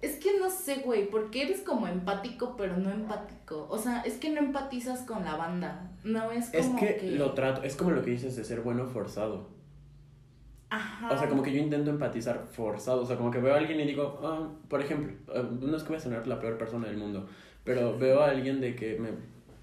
es 0.07 0.16
que 0.16 0.38
no 0.38 0.49
sé, 0.51 0.77
güey, 0.85 1.09
porque 1.11 1.42
eres 1.42 1.61
como 1.62 1.87
empático, 1.88 2.55
pero 2.57 2.77
no 2.77 2.90
empático. 2.90 3.66
O 3.71 3.79
sea, 3.79 4.01
es 4.03 4.14
que 4.19 4.31
no 4.31 4.38
empatizas 4.38 5.01
con 5.01 5.25
la 5.25 5.37
banda. 5.37 5.90
No 6.05 6.31
es 6.33 6.53
Es 6.55 6.66
como 6.66 6.79
que, 6.81 7.14
lo 7.19 7.33
trato, 7.33 7.62
es 7.62 7.75
como 7.77 7.90
lo 7.90 8.03
que 8.03 8.11
dices 8.12 8.37
de 8.37 8.45
ser 8.45 8.61
bueno 8.61 8.87
forzado. 8.87 9.49
Ajá. 10.69 11.11
O 11.12 11.19
sea, 11.19 11.29
como 11.29 11.42
que 11.42 11.53
yo 11.53 11.59
intento 11.61 11.90
empatizar 11.90 12.47
forzado. 12.51 13.03
O 13.03 13.07
sea, 13.07 13.16
como 13.16 13.31
que 13.31 13.38
veo 13.38 13.55
a 13.55 13.59
alguien 13.59 13.79
y 13.81 13.85
digo, 13.85 14.21
ah, 14.23 14.49
por 14.69 14.81
ejemplo, 14.81 15.12
ah, 15.35 15.42
no 15.61 15.77
es 15.77 15.83
que 15.83 15.88
voy 15.88 15.99
a 15.99 16.01
sonar 16.01 16.27
la 16.27 16.40
peor 16.40 16.59
persona 16.59 16.88
del 16.88 16.97
mundo, 16.97 17.29
pero 17.64 17.97
veo 17.99 18.21
a 18.23 18.31
alguien 18.31 18.61
de 18.61 18.75
que 18.75 18.99
me 18.99 19.11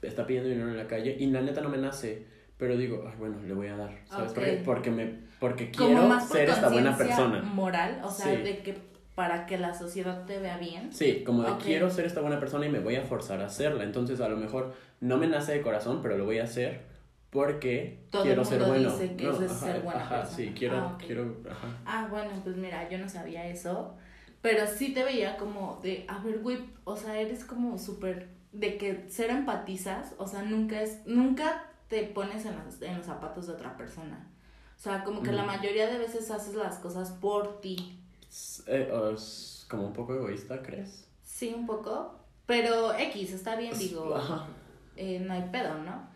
está 0.07 0.25
pidiendo 0.25 0.49
dinero 0.49 0.69
en 0.69 0.77
la 0.77 0.87
calle 0.87 1.15
y 1.19 1.25
la 1.27 1.41
neta 1.41 1.61
no 1.61 1.69
me 1.69 1.77
nace. 1.77 2.25
Pero 2.57 2.77
digo, 2.77 3.03
ay, 3.07 3.15
bueno, 3.17 3.37
le 3.45 3.53
voy 3.53 3.67
a 3.67 3.75
dar, 3.75 3.97
¿sabes? 4.05 4.29
Ok. 4.31 4.35
Porque, 4.35 4.61
porque, 4.63 4.91
me, 4.91 5.19
porque 5.39 5.71
quiero 5.71 6.07
por 6.07 6.21
ser 6.21 6.49
esta 6.49 6.69
buena 6.69 6.95
persona. 6.95 7.41
moral, 7.41 7.99
o 8.03 8.09
sea, 8.09 8.33
Sí. 8.35 8.41
de 8.41 8.59
que 8.63 8.92
para 9.15 9.45
que 9.45 9.57
la 9.57 9.73
sociedad 9.73 10.25
te 10.25 10.39
vea 10.39 10.57
bien. 10.57 10.91
Sí, 10.91 11.23
como 11.23 11.43
de 11.43 11.57
quiero 11.63 11.89
ser 11.89 12.05
esta 12.05 12.21
buena 12.21 12.39
persona 12.39 12.65
y 12.65 12.69
me 12.69 12.79
voy 12.79 12.95
a 12.95 13.03
forzar 13.03 13.41
a 13.41 13.45
hacerla. 13.45 13.83
Entonces, 13.83 14.19
a 14.21 14.27
lo 14.29 14.37
mejor 14.37 14.73
no 15.01 15.17
me 15.17 15.27
nace 15.27 15.53
de 15.53 15.61
corazón, 15.61 16.01
pero 16.01 16.17
lo 16.17 16.25
voy 16.25 16.39
a 16.39 16.43
hacer 16.45 16.81
porque 17.29 18.05
Todo 18.11 18.23
quiero 18.23 18.41
el 18.41 18.47
ser 18.47 18.59
mundo 18.59 18.73
bueno. 18.73 18.91
dice 18.91 19.15
que 19.15 19.23
No, 19.23 19.31
eso 19.31 19.45
es 19.45 19.51
ajá, 19.51 19.65
ser 19.65 19.81
buena 19.81 20.01
ajá, 20.01 20.15
persona. 20.21 20.35
sí, 20.37 20.53
quiero, 20.55 20.77
Ah, 20.77 20.97
quiero, 21.03 21.37
ajá. 21.49 21.67
Ah, 21.85 22.07
bueno, 22.09 22.29
pues 22.43 22.55
mira, 22.57 22.87
yo 22.89 22.97
no 22.99 23.09
sabía 23.09 23.47
eso, 23.47 23.95
pero 24.41 24.67
sí 24.67 24.93
te 24.93 25.03
veía 25.03 25.37
como 25.37 25.79
de, 25.81 26.05
a 26.07 26.19
ver, 26.19 26.39
güey, 26.39 26.59
o 26.83 26.95
sea, 26.95 27.19
eres 27.19 27.43
como 27.43 27.77
súper, 27.77 28.29
de 28.51 28.77
que 28.77 29.09
ser 29.09 29.29
empatizas, 29.31 30.13
o 30.19 30.27
sea, 30.27 30.43
nunca 30.43 30.81
es, 30.81 30.99
nunca 31.05 31.65
te 31.87 32.03
pones 32.03 32.45
en 32.45 32.55
los, 32.63 32.81
en 32.81 32.97
los 32.97 33.05
zapatos 33.05 33.47
de 33.47 33.53
otra 33.53 33.77
persona. 33.77 34.27
O 34.75 34.79
sea, 34.79 35.03
como 35.03 35.23
que 35.23 35.31
la 35.31 35.43
mayoría 35.43 35.87
de 35.87 35.97
veces 35.97 36.29
haces 36.29 36.55
las 36.55 36.77
cosas 36.79 37.11
por 37.11 37.61
ti. 37.61 37.99
Es, 38.33 38.63
eh, 38.65 38.91
es 39.13 39.65
como 39.69 39.85
un 39.87 39.93
poco 39.93 40.15
egoísta, 40.15 40.63
¿crees? 40.63 41.07
Sí, 41.23 41.53
un 41.55 41.67
poco, 41.67 42.19
pero 42.47 42.97
X, 42.97 43.31
está 43.31 43.55
bien, 43.55 43.77
digo, 43.77 44.15
eh, 44.97 45.19
no 45.19 45.33
hay 45.33 45.43
pedo, 45.51 45.77
¿no? 45.83 46.07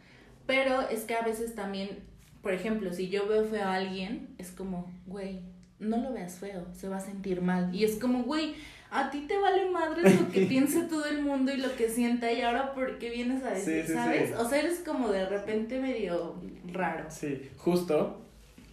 Pero 0.47 0.81
es 0.89 1.03
que 1.03 1.13
a 1.13 1.21
veces 1.21 1.53
también, 1.53 1.99
por 2.41 2.53
ejemplo, 2.53 2.91
si 2.91 3.09
yo 3.09 3.27
veo 3.27 3.45
feo 3.45 3.63
a 3.63 3.75
alguien, 3.75 4.29
es 4.39 4.49
como, 4.51 4.91
güey, 5.05 5.41
no 5.79 5.97
lo 5.97 6.11
veas 6.11 6.39
feo, 6.39 6.65
se 6.73 6.89
va 6.89 6.97
a 6.97 7.01
sentir 7.01 7.41
mal. 7.41 7.73
Y 7.75 7.83
es 7.83 7.97
como, 7.97 8.23
güey, 8.23 8.55
a 8.89 9.11
ti 9.11 9.25
te 9.27 9.37
vale 9.37 9.69
madre 9.69 10.01
lo 10.15 10.31
que 10.31 10.45
piense 10.47 10.83
todo 10.85 11.05
el 11.05 11.21
mundo 11.21 11.51
y 11.53 11.57
lo 11.57 11.75
que 11.75 11.87
sienta 11.87 12.31
y 12.31 12.41
ahora 12.41 12.73
por 12.73 12.97
qué 12.97 13.11
vienes 13.11 13.43
a 13.43 13.51
decir, 13.51 13.81
Sí, 13.81 13.87
sí, 13.89 13.93
¿sabes? 13.93 14.29
sí. 14.29 14.35
O 14.39 14.49
sea, 14.49 14.59
eres 14.59 14.79
como 14.79 15.09
de 15.09 15.27
repente 15.27 15.79
medio 15.79 16.41
raro. 16.71 17.05
Sí, 17.11 17.47
justo, 17.57 18.21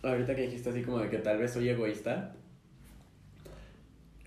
ahorita 0.02 0.34
que 0.34 0.42
dijiste 0.46 0.70
así 0.70 0.82
como 0.82 1.00
de 1.00 1.10
que 1.10 1.18
tal 1.18 1.36
vez 1.38 1.52
soy 1.52 1.68
egoísta, 1.68 2.34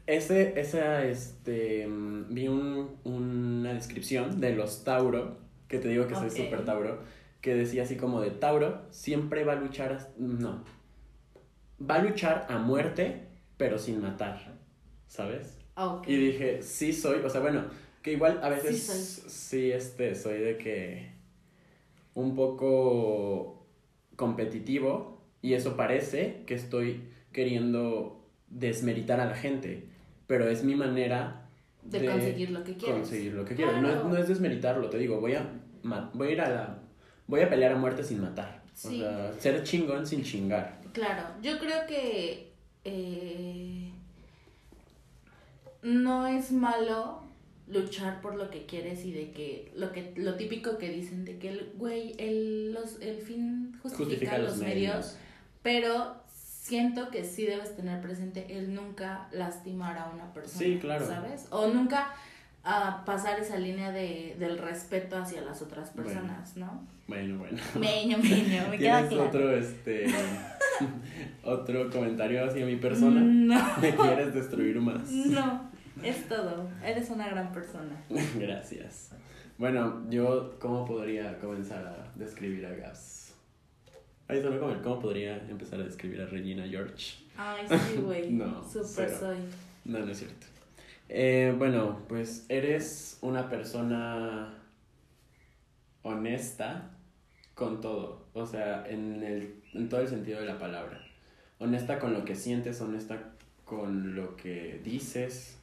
ese, 0.07 0.59
esa, 0.59 1.03
este, 1.05 1.87
mm, 1.87 2.33
vi 2.33 2.47
un, 2.47 2.97
una 3.03 3.73
descripción 3.73 4.39
de 4.41 4.55
los 4.55 4.83
Tauro, 4.83 5.37
que 5.67 5.79
te 5.79 5.89
digo 5.89 6.07
que 6.07 6.15
soy 6.15 6.29
súper 6.29 6.65
Tauro, 6.65 6.99
que 7.41 7.55
decía 7.55 7.83
así 7.83 7.97
como 7.97 8.21
de 8.21 8.31
Tauro 8.31 8.81
siempre 8.91 9.43
va 9.43 9.53
a 9.53 9.55
luchar, 9.57 9.93
as- 9.93 10.09
no, 10.17 10.63
va 11.79 11.95
a 11.95 11.99
luchar 12.03 12.45
a 12.49 12.57
muerte, 12.57 13.27
pero 13.57 13.77
sin 13.77 14.01
matar, 14.01 14.55
¿sabes? 15.07 15.57
Ah. 15.75 16.01
Y 16.07 16.15
dije, 16.15 16.61
sí 16.61 16.93
soy, 16.93 17.19
o 17.23 17.29
sea, 17.29 17.41
bueno, 17.41 17.65
que 18.01 18.13
igual 18.13 18.39
a 18.43 18.49
veces 18.49 18.81
Sí 18.83 19.29
sí, 19.29 19.71
este, 19.71 20.15
soy 20.15 20.39
de 20.39 20.57
que 20.57 21.11
un 22.15 22.35
poco 22.35 23.67
competitivo 24.15 25.21
y 25.41 25.53
eso 25.53 25.75
parece 25.77 26.43
que 26.47 26.55
estoy 26.55 27.09
queriendo 27.31 28.25
desmeritar 28.49 29.19
a 29.19 29.25
la 29.25 29.35
gente, 29.35 29.89
pero 30.27 30.47
es 30.49 30.63
mi 30.63 30.75
manera 30.75 31.47
De 31.83 32.05
conseguir 32.05 32.51
lo 32.51 32.63
que 32.63 32.75
quieres. 32.75 32.97
conseguir 32.99 33.33
lo 33.33 33.45
que 33.45 33.55
quiero. 33.55 33.71
No, 33.81 33.87
Claro. 33.87 34.09
no 34.09 34.17
es 34.17 34.27
desmeritarlo, 34.27 34.89
te 34.89 34.97
digo, 34.97 35.19
voy 35.19 35.33
a, 35.35 35.49
voy 36.13 36.27
a 36.27 36.31
ir 36.31 36.41
a 36.41 36.49
la, 36.49 36.79
voy 37.27 37.41
a 37.41 37.49
pelear 37.49 37.71
a 37.71 37.75
muerte 37.77 38.03
sin 38.03 38.21
matar. 38.21 38.61
Sí. 38.73 39.01
O 39.01 39.05
sea, 39.05 39.33
ser 39.39 39.63
chingón 39.63 40.05
sin 40.05 40.23
chingar. 40.23 40.79
Claro, 40.93 41.23
yo 41.41 41.57
creo 41.59 41.87
que 41.87 42.51
eh, 42.83 43.91
no 45.81 46.27
es 46.27 46.51
malo 46.51 47.21
luchar 47.67 48.21
por 48.21 48.35
lo 48.35 48.49
que 48.49 48.65
quieres 48.65 49.03
y 49.05 49.11
de 49.11 49.31
que 49.31 49.71
lo 49.75 49.91
que 49.91 50.13
lo 50.15 50.35
típico 50.35 50.77
que 50.77 50.89
dicen 50.89 51.25
de 51.25 51.37
que 51.37 51.49
el 51.49 51.71
güey 51.75 52.13
el 52.17 52.71
los 52.73 53.01
el 53.01 53.17
fin 53.17 53.77
justifica, 53.81 54.03
Justifica 54.05 54.37
los, 54.37 54.47
los 54.51 54.57
medios, 54.59 54.93
medios. 54.95 55.17
pero 55.61 56.16
siento 56.67 57.09
que 57.09 57.23
sí 57.23 57.45
debes 57.45 57.75
tener 57.75 58.01
presente 58.01 58.57
el 58.57 58.73
nunca 58.73 59.27
lastimar 59.31 59.97
a 59.97 60.09
una 60.09 60.33
persona 60.33 60.59
Sí, 60.65 60.77
claro. 60.79 61.05
sabes 61.07 61.47
o 61.49 61.67
nunca 61.67 62.07
ah, 62.63 63.03
pasar 63.05 63.39
esa 63.39 63.57
línea 63.57 63.91
de 63.91 64.35
del 64.39 64.57
respeto 64.57 65.17
hacia 65.17 65.41
las 65.41 65.61
otras 65.61 65.93
Bueno. 65.95 66.09
personas 66.09 66.57
no 66.57 66.85
Bueno, 67.07 67.37
bueno. 67.39 67.57
meño 67.79 68.17
meño 68.17 68.67
me 68.69 68.77
queda 68.77 68.99
¿Tienes 68.99 69.07
claro 69.09 69.27
otro, 69.27 69.51
este, 69.55 70.07
otro 71.43 71.89
comentario 71.89 72.43
hacia 72.45 72.65
mi 72.65 72.75
persona? 72.75 73.21
no 73.21 73.61
¿Me 73.81 73.95
quieres 73.95 74.33
destruir 74.33 74.79
más? 74.81 75.09
no 75.09 75.69
es 76.03 76.27
todo 76.27 76.69
eres 76.83 77.09
una 77.09 77.27
gran 77.29 77.51
persona 77.51 77.95
Gracias. 78.39 79.11
Bueno, 79.57 80.03
yo, 80.11 80.55
¿cómo 80.59 80.85
podría 80.85 81.39
comenzar 81.39 81.83
a 81.87 82.11
describir 82.15 82.63
a 82.67 82.69
Gaps? 82.75 83.26
Ahí 84.27 84.41
solo 84.41 84.59
como, 84.59 84.81
¿cómo 84.81 84.99
podría 84.99 85.37
empezar 85.47 85.79
a 85.79 85.83
describir 85.83 86.21
a 86.21 86.25
Regina 86.25 86.67
George? 86.67 87.23
ay 87.37 87.65
sí 87.67 87.97
güey 88.01 88.31
No, 88.31 88.63
super 88.67 89.09
soy 89.09 89.37
No, 89.85 89.99
no 89.99 90.11
es 90.11 90.17
cierto. 90.17 90.47
Eh, 91.09 91.55
bueno, 91.57 92.01
pues 92.09 92.45
eres 92.49 93.17
una 93.21 93.49
persona 93.49 94.53
honesta 96.03 96.91
con 97.53 97.79
todo. 97.79 98.27
O 98.33 98.45
sea, 98.45 98.87
en, 98.87 99.23
el, 99.23 99.61
en 99.73 99.87
todo 99.87 100.01
el 100.01 100.07
sentido 100.07 100.39
de 100.39 100.45
la 100.45 100.59
palabra. 100.59 101.01
Honesta 101.59 101.97
con 101.97 102.13
lo 102.13 102.25
que 102.25 102.35
sientes, 102.35 102.81
honesta 102.81 103.33
con 103.63 104.15
lo 104.15 104.35
que 104.35 104.81
dices. 104.83 105.57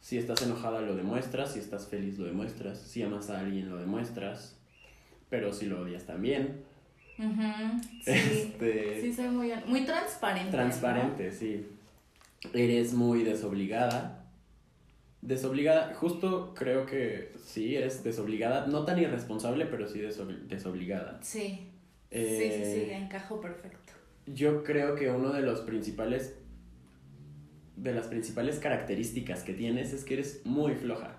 Si 0.00 0.18
estás 0.18 0.42
enojada 0.42 0.82
lo 0.82 0.96
demuestras, 0.96 1.52
si 1.52 1.60
estás 1.60 1.86
feliz 1.86 2.18
lo 2.18 2.26
demuestras, 2.26 2.78
si 2.78 3.02
amas 3.02 3.30
a 3.30 3.40
alguien 3.40 3.70
lo 3.70 3.78
demuestras, 3.78 4.58
pero 5.30 5.52
si 5.52 5.66
lo 5.66 5.80
odias 5.80 6.04
también. 6.04 6.64
Sí, 7.16 8.10
Este, 8.10 9.00
sí 9.00 9.12
soy 9.12 9.28
muy, 9.28 9.52
muy 9.66 9.84
transparente. 9.84 10.50
¿no? 10.50 10.62
Transparente, 10.62 11.30
sí. 11.32 11.66
Eres 12.52 12.92
muy 12.92 13.22
desobligada. 13.22 14.20
Desobligada, 15.22 15.94
justo 15.94 16.52
creo 16.54 16.84
que 16.84 17.32
sí, 17.42 17.76
eres 17.76 18.04
desobligada. 18.04 18.66
No 18.66 18.84
tan 18.84 18.98
irresponsable, 18.98 19.66
pero 19.66 19.88
sí 19.88 20.00
desobli- 20.00 20.46
desobligada. 20.48 21.18
Sí, 21.22 21.40
sí, 21.48 21.68
sí, 22.10 22.18
Eh, 22.18 22.84
sí, 22.88 22.92
encajo 22.94 23.40
perfecto. 23.40 23.92
Yo 24.26 24.62
creo 24.64 24.94
que 24.94 25.10
uno 25.10 25.32
de 25.32 25.42
los 25.42 25.60
principales. 25.60 26.34
De 27.76 27.92
las 27.92 28.06
principales 28.06 28.58
características 28.60 29.42
que 29.42 29.52
tienes 29.54 29.92
es 29.92 30.04
que 30.04 30.14
eres 30.14 30.42
muy 30.44 30.74
floja. 30.74 31.18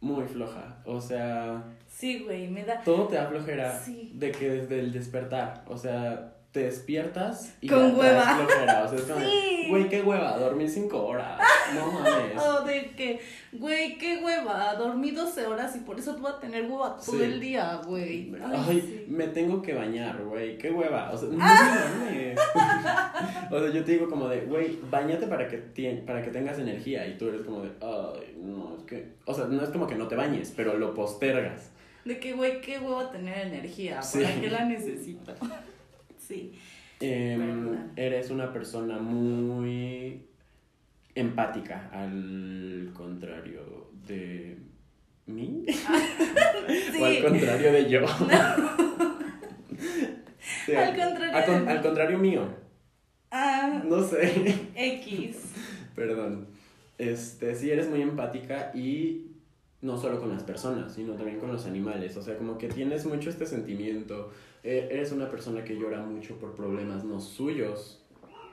Muy 0.00 0.24
floja. 0.24 0.78
O 0.86 1.00
sea, 1.00 1.62
Sí, 1.86 2.20
güey, 2.24 2.48
me 2.48 2.64
da... 2.64 2.82
todo 2.82 3.08
te 3.08 3.16
da 3.16 3.26
flojera 3.26 3.78
Sí. 3.78 4.12
de 4.14 4.32
que 4.32 4.48
desde 4.50 4.80
el 4.80 4.92
despertar, 4.92 5.62
o 5.66 5.76
sea, 5.76 6.32
te 6.52 6.64
despiertas 6.64 7.54
y 7.60 7.68
Con 7.68 7.96
hueva. 7.96 8.22
flojera, 8.22 8.84
o 8.84 8.88
sea, 8.88 8.98
es 8.98 9.04
como, 9.10 9.20
Sí. 9.20 9.66
güey, 9.68 9.88
qué 9.88 10.02
hueva, 10.02 10.36
dormir 10.36 10.68
cinco 10.68 11.06
horas, 11.06 11.40
no 11.74 11.92
mames. 11.92 12.10
Oh, 12.42 12.62
de 12.62 12.90
que, 12.96 13.20
güey, 13.52 13.96
qué 13.98 14.18
hueva, 14.24 14.74
dormí 14.74 15.12
12 15.12 15.46
horas 15.46 15.76
y 15.76 15.80
por 15.80 15.98
eso 15.98 16.16
tú 16.16 16.22
vas 16.22 16.34
a 16.34 16.40
tener 16.40 16.64
hueva 16.68 16.96
todo 16.96 17.16
Sí. 17.16 17.22
el 17.22 17.38
día, 17.40 17.80
güey. 17.86 18.32
Ay, 18.44 18.64
Ay, 18.68 18.80
sí. 18.80 19.04
me 19.08 19.28
tengo 19.28 19.62
que 19.62 19.74
bañar, 19.74 20.22
güey, 20.24 20.58
qué 20.58 20.70
hueva, 20.72 21.10
o 21.12 21.16
sea, 21.16 21.28
no 21.32 21.36
mames. 21.38 22.38
O 23.50 23.60
sea, 23.60 23.70
yo 23.70 23.84
te 23.84 23.92
digo 23.92 24.08
como 24.08 24.28
de, 24.28 24.40
güey, 24.42 24.78
bañate 24.90 25.26
para 25.26 25.46
que, 25.48 25.58
tien- 25.74 26.04
para 26.04 26.22
que 26.22 26.30
tengas 26.30 26.58
energía 26.58 27.06
y 27.06 27.16
tú 27.18 27.28
eres 27.28 27.42
como 27.42 27.62
de, 27.62 27.70
ay, 27.80 28.36
no, 28.42 28.76
es 28.78 28.84
que, 28.84 29.12
o 29.24 29.34
sea, 29.34 29.44
no 29.46 29.62
es 29.62 29.70
como 29.70 29.86
que 29.86 29.94
no 29.94 30.08
te 30.08 30.16
bañes, 30.16 30.52
pero 30.56 30.76
lo 30.78 30.94
postergas. 30.94 31.70
De 32.04 32.18
que, 32.18 32.32
güey, 32.32 32.60
qué 32.60 32.78
hueva 32.78 33.10
tener 33.12 33.46
energía. 33.46 34.00
¿para 34.12 34.40
qué 34.40 34.50
la 34.50 34.64
necesito? 34.64 35.32
Sí. 36.30 36.52
Em, 37.00 37.90
eres 37.96 38.30
una 38.30 38.52
persona 38.52 38.98
muy 38.98 40.22
empática, 41.14 41.88
al 41.92 42.90
contrario 42.94 43.90
de 44.06 44.58
mí. 45.26 45.64
O 47.00 47.04
al 47.04 47.22
contrario 47.22 47.72
de 47.72 47.90
yo. 47.90 48.00
Sí, 50.66 50.74
Al 50.74 50.96
contrario 50.96 51.46
con- 51.46 51.68
al 51.68 51.82
contrario 51.82 52.18
mío. 52.18 52.48
Ah, 53.30 53.82
No 53.86 54.02
sé. 54.02 54.54
X. 54.74 55.36
Perdón. 55.94 56.48
Este, 56.98 57.54
sí, 57.54 57.70
eres 57.70 57.88
muy 57.88 58.02
empática 58.02 58.70
y 58.74 59.26
no 59.82 59.96
solo 59.96 60.18
con 60.20 60.30
las 60.30 60.42
personas, 60.42 60.92
sino 60.94 61.14
también 61.14 61.38
con 61.38 61.50
los 61.52 61.66
animales. 61.66 62.16
O 62.16 62.22
sea, 62.22 62.36
como 62.36 62.58
que 62.58 62.68
tienes 62.68 63.06
mucho 63.06 63.30
este 63.30 63.46
sentimiento. 63.46 64.32
Eh, 64.62 64.88
eres 64.90 65.12
una 65.12 65.30
persona 65.30 65.64
que 65.64 65.74
llora 65.74 66.00
mucho 66.02 66.36
por 66.36 66.54
problemas 66.54 67.04
no 67.04 67.20
suyos. 67.20 67.96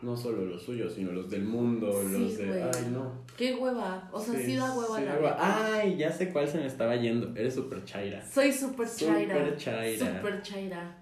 No 0.02 0.16
solo 0.16 0.46
los 0.46 0.62
suyos, 0.62 0.94
sino 0.94 1.12
los 1.12 1.30
del 1.32 1.44
mundo, 1.44 1.92
Sí, 2.04 2.12
los 2.12 2.38
de... 2.38 2.46
güey. 2.46 2.62
Ay, 2.62 2.92
no. 2.92 3.12
Qué 3.36 3.56
hueva. 3.56 4.08
O 4.14 4.20
sea, 4.22 4.40
sí, 4.40 4.56
da 4.56 4.72
hueva 4.78 5.00
sí 5.00 5.06
la 5.06 5.16
hueva. 5.16 5.74
Ay, 5.74 5.98
ya 5.98 6.12
sé 6.12 6.30
cuál 6.32 6.48
se 6.48 6.60
me 6.60 6.68
estaba 6.68 6.96
yendo. 6.96 7.36
Eres 7.36 7.56
súper 7.56 7.84
chaira. 7.84 8.24
Soy 8.24 8.52
súper 8.54 8.88
chaira. 8.88 9.36
Súper 9.36 9.58
chaira. 9.58 10.18
Súper 10.18 10.42
chaira. 10.44 10.98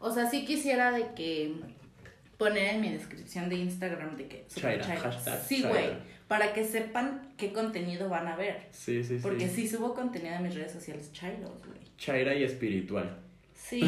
O 0.00 0.10
sea, 0.12 0.28
sí 0.28 0.44
quisiera 0.44 0.90
de 0.90 1.14
que 1.14 1.54
poner 2.38 2.74
en 2.74 2.80
mi 2.80 2.90
descripción 2.90 3.48
de 3.48 3.56
Instagram 3.56 4.16
de 4.16 4.26
que 4.26 4.46
Chaira, 4.48 4.84
chaira. 4.84 5.00
hashtag 5.00 5.42
Sí, 5.44 5.62
güey. 5.62 5.90
Para 6.26 6.52
que 6.52 6.64
sepan 6.64 7.32
qué 7.36 7.52
contenido 7.52 8.08
van 8.08 8.26
a 8.26 8.34
ver. 8.36 8.66
Sí, 8.72 9.04
sí, 9.04 9.16
sí. 9.16 9.22
Porque 9.22 9.46
sí 9.48 9.68
subo 9.68 9.94
contenido 9.94 10.34
en 10.34 10.42
mis 10.42 10.54
redes 10.54 10.72
sociales 10.72 11.12
chairos, 11.12 11.64
güey. 11.66 11.78
Chaira 11.98 12.34
y 12.34 12.42
espiritual. 12.42 13.16
Sí, 13.70 13.82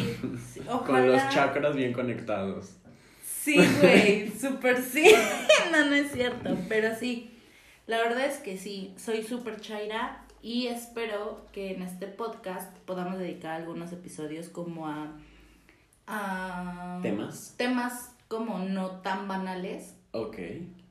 sí. 0.53 0.59
Con 0.65 0.75
Ojalá. 0.75 1.05
los 1.05 1.29
chakras 1.29 1.75
bien 1.75 1.93
conectados. 1.93 2.77
Sí, 3.25 3.57
güey, 3.81 4.29
súper 4.39 4.81
sí. 4.81 5.03
no, 5.71 5.85
no 5.85 5.93
es 5.95 6.11
cierto, 6.11 6.57
pero 6.69 6.95
sí. 6.95 7.29
La 7.85 7.97
verdad 7.97 8.25
es 8.25 8.37
que 8.37 8.57
sí, 8.57 8.93
soy 8.97 9.21
súper 9.23 9.59
chaira 9.59 10.25
y 10.41 10.67
espero 10.67 11.45
que 11.51 11.73
en 11.73 11.81
este 11.81 12.07
podcast 12.07 12.73
podamos 12.85 13.19
dedicar 13.19 13.51
algunos 13.61 13.91
episodios 13.91 14.47
como 14.47 14.87
a... 14.87 15.17
a 16.07 16.99
¿Temas? 17.01 17.55
Temas 17.57 18.11
como 18.29 18.59
no 18.59 19.01
tan 19.01 19.27
banales, 19.27 19.95
Ok. 20.11 20.37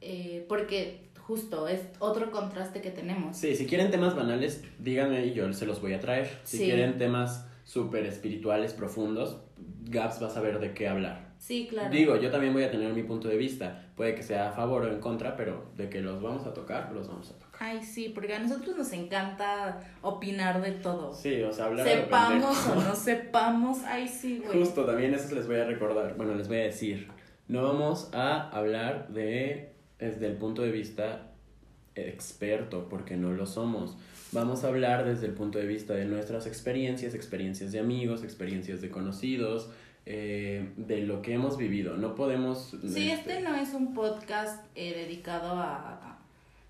eh, 0.01 0.45
porque 0.49 1.09
justo 1.27 1.67
es 1.69 1.81
otro 1.99 2.31
contraste 2.31 2.81
que 2.83 2.91
tenemos. 2.91 3.37
Sí, 3.37 3.57
si 3.57 3.67
quieren 3.67 3.91
temas 3.91 4.15
banales, 4.15 4.63
díganme 4.79 5.25
y 5.27 5.33
yo 5.33 5.51
se 5.53 5.67
los 5.67 5.81
voy 5.81 5.95
a 5.95 6.01
traer. 6.01 6.31
Si 6.45 6.59
Sí. 6.59 6.65
quieren 6.65 6.99
temas 6.99 7.47
súper 7.73 8.05
espirituales, 8.05 8.75
profundos, 8.75 9.41
Gaps 9.85 10.23
va 10.23 10.27
a 10.27 10.31
saber 10.31 10.61
de 10.61 10.75
qué 10.75 10.89
hablar. 10.89 11.33
Sí, 11.39 11.69
claro. 11.71 11.89
Digo, 11.89 12.17
yo 12.17 12.31
también 12.31 12.53
voy 12.53 12.65
a 12.65 12.71
tener 12.71 12.93
mi 12.93 13.03
punto 13.03 13.29
de 13.29 13.39
vista. 13.39 13.87
Puede 13.97 14.15
que 14.15 14.23
sea 14.23 14.51
a 14.51 14.53
favor 14.53 14.83
o 14.83 14.89
en 14.93 15.01
contra, 15.01 15.37
pero 15.37 15.71
de 15.75 15.89
que 15.89 16.03
los 16.03 16.21
vamos 16.21 16.47
a 16.47 16.53
tocar, 16.53 16.93
los 16.93 17.09
vamos 17.09 17.31
a 17.31 17.39
tocar. 17.39 17.57
Ay, 17.61 17.83
sí, 17.83 18.11
porque 18.11 18.35
a 18.35 18.41
nosotros 18.41 18.77
nos 18.77 18.93
encanta 18.93 19.81
opinar 20.03 20.61
de 20.61 20.73
todo. 20.73 21.15
Sí, 21.15 21.41
o 21.43 21.51
sea, 21.51 21.65
hablar 21.65 21.89
Sepamos 21.89 22.59
pendejo. 22.59 22.79
o 22.79 22.85
no 22.91 22.95
sepamos, 22.95 23.79
ay, 23.87 24.07
sí, 24.07 24.43
güey. 24.45 24.59
Justo, 24.59 24.85
también 24.85 25.15
eso 25.15 25.35
les 25.35 25.47
voy 25.47 25.57
a 25.57 25.65
recordar. 25.65 26.15
Bueno, 26.19 26.35
les 26.35 26.49
voy 26.49 26.59
a 26.59 26.65
decir. 26.65 27.09
No 27.49 27.63
vamos 27.63 28.11
a 28.13 28.51
hablar 28.51 29.09
de 29.09 29.73
desde 29.99 30.27
el 30.27 30.37
punto 30.37 30.61
de 30.61 30.73
vista 30.73 31.32
experto, 31.95 32.89
porque 32.89 33.17
no 33.17 33.33
lo 33.33 33.47
somos. 33.47 33.97
Vamos 34.33 34.65
a 34.65 34.69
hablar 34.69 35.05
desde 35.05 35.27
el 35.27 35.33
punto 35.35 35.59
de 35.59 35.67
vista 35.67 35.93
de 35.95 36.07
nuestras 36.07 36.47
experiencias, 36.47 37.15
experiencias 37.15 37.71
de 37.73 37.81
amigos, 37.81 38.25
experiencias 38.25 38.81
de 38.81 38.91
conocidos, 38.91 39.69
eh, 40.07 40.73
de 40.77 41.03
lo 41.03 41.21
que 41.23 41.35
hemos 41.35 41.57
vivido. 41.59 41.97
No 41.97 42.15
podemos... 42.15 42.75
Sí, 42.89 43.11
este 43.11 43.41
no 43.41 43.55
es 43.55 43.75
un 43.75 43.93
podcast 43.95 44.65
eh, 44.75 44.95
dedicado 44.95 45.53
a, 45.53 45.75
a- 45.93 46.19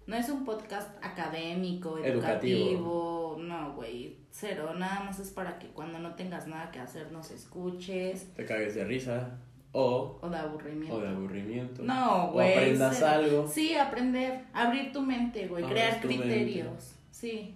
No 0.08 0.16
es 0.16 0.28
un 0.28 0.44
podcast 0.44 0.90
académico, 1.02 1.98
Educativo. 1.98 2.58
educativo. 2.58 3.36
No, 3.40 3.74
güey, 3.74 4.16
cero. 4.32 4.74
Nada 4.76 5.04
más 5.04 5.20
es 5.20 5.30
para 5.30 5.58
que 5.60 5.68
cuando 5.68 5.98
no 6.00 6.14
tengas 6.16 6.48
nada 6.48 6.70
que 6.72 6.80
hacer 6.80 7.12
nos 7.12 7.30
escuches. 7.30 8.26
Te 8.34 8.44
cagues 8.44 8.74
de 8.74 8.84
risa 8.84 9.38
o, 9.72 10.18
O 10.20 10.28
de 10.28 10.36
aburrimiento. 10.36 10.94
o 10.96 11.00
de 11.00 11.08
aburrimiento. 11.08 11.82
No, 11.82 12.28
O 12.28 12.32
güey. 12.32 12.52
aprendas 12.52 13.02
algo. 13.02 13.48
Sí, 13.48 13.74
aprender. 13.74 14.44
Abrir 14.52 14.92
tu 14.92 15.00
mente, 15.02 15.46
güey. 15.48 15.64
Crear 15.64 15.92
mente. 16.04 16.08
criterios. 16.08 16.94
Sí, 17.10 17.54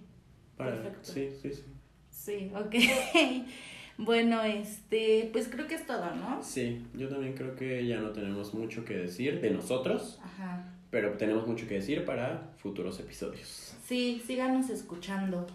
Para- 0.57 0.71
perfecto. 0.81 1.11
Sí, 1.13 1.29
sí, 1.41 1.51
sí. 1.53 1.63
sí, 2.09 2.51
ok. 2.55 2.75
bueno, 3.97 4.43
este, 4.43 5.29
pues 5.31 5.47
creo 5.47 5.67
que 5.67 5.75
es 5.75 5.85
todo, 5.85 6.09
¿no? 6.15 6.41
Sí, 6.43 6.85
yo 6.93 7.07
también 7.09 7.33
creo 7.33 7.55
que 7.55 7.85
ya 7.85 7.99
no 7.99 8.09
tenemos 8.11 8.53
mucho 8.53 8.83
que 8.85 8.95
decir 8.95 9.41
de 9.41 9.51
nosotros. 9.51 10.19
Ajá. 10.23 10.73
pero 10.89 11.11
tenemos 11.17 11.45
mucho 11.45 11.67
que 11.67 11.75
decir 11.75 12.05
para 12.05 12.49
futuros 12.57 12.97
episodios. 12.99 13.75
Sí, 13.85 14.21
síganos 14.25 14.69
escuchando. 14.69 15.45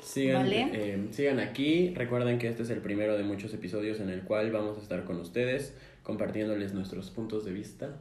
Sigan, 0.00 0.42
Vale. 0.44 0.70
eh, 0.72 1.08
sigan 1.10 1.40
aquí, 1.40 1.92
recuerden 1.94 2.38
que 2.38 2.48
este 2.48 2.62
es 2.62 2.70
el 2.70 2.80
primero 2.80 3.16
de 3.16 3.24
muchos 3.24 3.52
episodios 3.54 4.00
en 4.00 4.08
el 4.10 4.22
cual 4.22 4.50
vamos 4.52 4.78
a 4.78 4.80
estar 4.80 5.04
con 5.04 5.18
ustedes 5.20 5.74
compartiéndoles 6.02 6.72
nuestros 6.72 7.10
puntos 7.10 7.44
de 7.44 7.52
vista. 7.52 7.96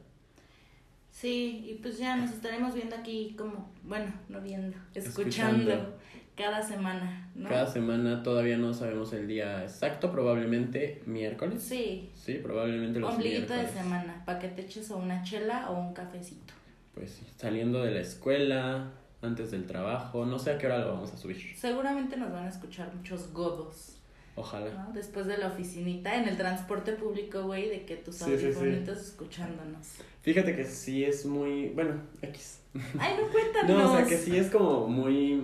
Sí, 1.11 1.65
y 1.67 1.73
pues 1.81 1.97
ya 1.97 2.15
nos 2.15 2.31
estaremos 2.31 2.75
viendo 2.75 2.95
aquí 2.95 3.33
como, 3.37 3.71
bueno, 3.83 4.13
no 4.29 4.39
viendo, 4.41 4.77
escuchando, 4.93 5.71
Escuchando. 5.71 5.97
cada 6.35 6.61
semana, 6.61 7.31
¿no? 7.33 7.49
Cada 7.49 7.65
semana 7.65 8.21
todavía 8.21 8.57
no 8.57 8.71
sabemos 8.75 9.11
el 9.13 9.27
día 9.27 9.63
exacto, 9.63 10.11
probablemente 10.11 11.01
miércoles. 11.07 11.63
Sí, 11.63 12.11
Sí, 12.13 12.35
probablemente 12.35 12.99
los 12.99 13.11
ombliguito 13.15 13.53
de 13.53 13.59
miércoles. 13.61 13.83
semana, 13.83 14.21
para 14.25 14.37
que 14.37 14.49
te 14.49 14.61
eches 14.61 14.91
o 14.91 14.97
una 14.97 15.23
chela 15.23 15.71
o 15.71 15.79
un 15.79 15.93
cafecito. 15.95 16.53
Pues 16.93 17.19
saliendo 17.35 17.81
de 17.83 17.91
la 17.91 18.01
escuela, 18.01 18.91
antes 19.21 19.51
del 19.51 19.65
trabajo, 19.65 20.25
no 20.25 20.37
sé 20.39 20.51
a 20.51 20.57
qué 20.57 20.67
hora 20.67 20.79
lo 20.79 20.93
vamos 20.93 21.13
a 21.13 21.17
subir. 21.17 21.37
Seguramente 21.55 22.17
nos 22.17 22.31
van 22.31 22.45
a 22.45 22.49
escuchar 22.49 22.93
muchos 22.93 23.33
godos, 23.33 23.97
Ojalá. 24.35 24.71
¿no? 24.71 24.93
Después 24.93 25.25
de 25.25 25.37
la 25.37 25.47
oficinita, 25.47 26.15
en 26.15 26.27
el 26.27 26.37
transporte 26.37 26.93
público, 26.93 27.43
güey, 27.43 27.69
de 27.69 27.85
que 27.85 27.95
tus 27.97 28.15
Sí, 28.15 28.37
sí, 28.37 28.53
sí. 28.53 28.83
escuchándonos. 28.91 29.87
Fíjate 30.21 30.55
que 30.55 30.65
sí 30.65 31.03
es 31.03 31.25
muy, 31.25 31.69
bueno, 31.69 32.01
X. 32.21 32.59
Ay, 32.99 33.15
no 33.19 33.27
cuéntanos. 33.31 33.71
No, 33.77 33.93
o 33.93 33.97
sea 33.97 34.05
que 34.05 34.17
sí 34.17 34.37
es 34.37 34.49
como 34.49 34.87
muy 34.87 35.43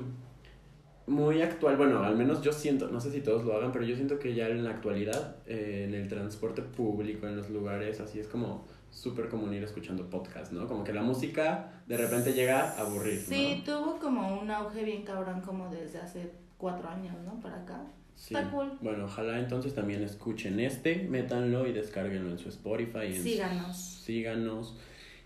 muy 1.05 1.41
actual, 1.41 1.75
bueno, 1.75 2.01
al 2.01 2.15
menos 2.15 2.41
yo 2.41 2.53
siento, 2.53 2.87
no 2.87 2.99
sé 3.01 3.11
si 3.11 3.19
todos 3.21 3.43
lo 3.43 3.55
hagan, 3.57 3.71
pero 3.73 3.83
yo 3.83 3.95
siento 3.95 4.19
que 4.19 4.33
ya 4.35 4.47
en 4.47 4.63
la 4.63 4.69
actualidad, 4.69 5.35
eh, 5.45 5.85
en 5.87 5.93
el 5.93 6.07
transporte 6.07 6.61
público, 6.61 7.27
en 7.27 7.35
los 7.35 7.49
lugares, 7.49 7.99
así 7.99 8.19
es 8.19 8.27
como 8.27 8.65
súper 8.93 9.27
común 9.27 9.53
ir 9.53 9.63
escuchando 9.63 10.09
podcast, 10.09 10.51
¿no? 10.51 10.67
Como 10.67 10.83
que 10.83 10.93
la 10.93 11.01
música 11.01 11.71
de 11.87 11.97
repente 11.97 12.33
llega 12.33 12.71
a 12.71 12.81
aburrir, 12.81 13.19
Sí, 13.19 13.55
¿no? 13.57 13.63
tuvo 13.63 13.99
como 13.99 14.39
un 14.39 14.49
auge 14.51 14.83
bien 14.83 15.03
cabrón 15.03 15.41
como 15.41 15.69
desde 15.69 15.99
hace 15.99 16.31
cuatro 16.57 16.87
años, 16.89 17.15
¿no? 17.25 17.39
Para 17.41 17.61
acá. 17.63 17.81
Sí. 18.15 18.35
Está 18.35 18.51
cool. 18.51 18.77
Bueno, 18.81 19.05
ojalá 19.05 19.39
entonces 19.39 19.73
también 19.73 20.03
escuchen 20.03 20.59
este, 20.59 21.07
métanlo 21.09 21.67
y 21.67 21.73
descárguenlo 21.73 22.29
en 22.31 22.37
su 22.37 22.49
Spotify. 22.49 23.07
En 23.07 23.23
Síganos. 23.23 23.77
Síganos. 23.77 24.77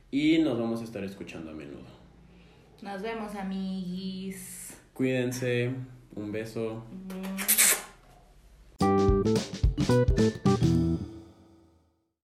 Y 0.09 0.39
nos 0.39 0.57
vamos 0.57 0.81
a 0.81 0.85
estar 0.85 1.03
escuchando 1.03 1.51
a 1.51 1.53
menudo. 1.53 1.83
Nos 2.81 3.01
vemos, 3.01 3.35
amiguis. 3.35 4.77
Cuídense, 4.93 5.71
un 6.15 6.31
beso. 6.31 6.83
Mm. 8.79 8.87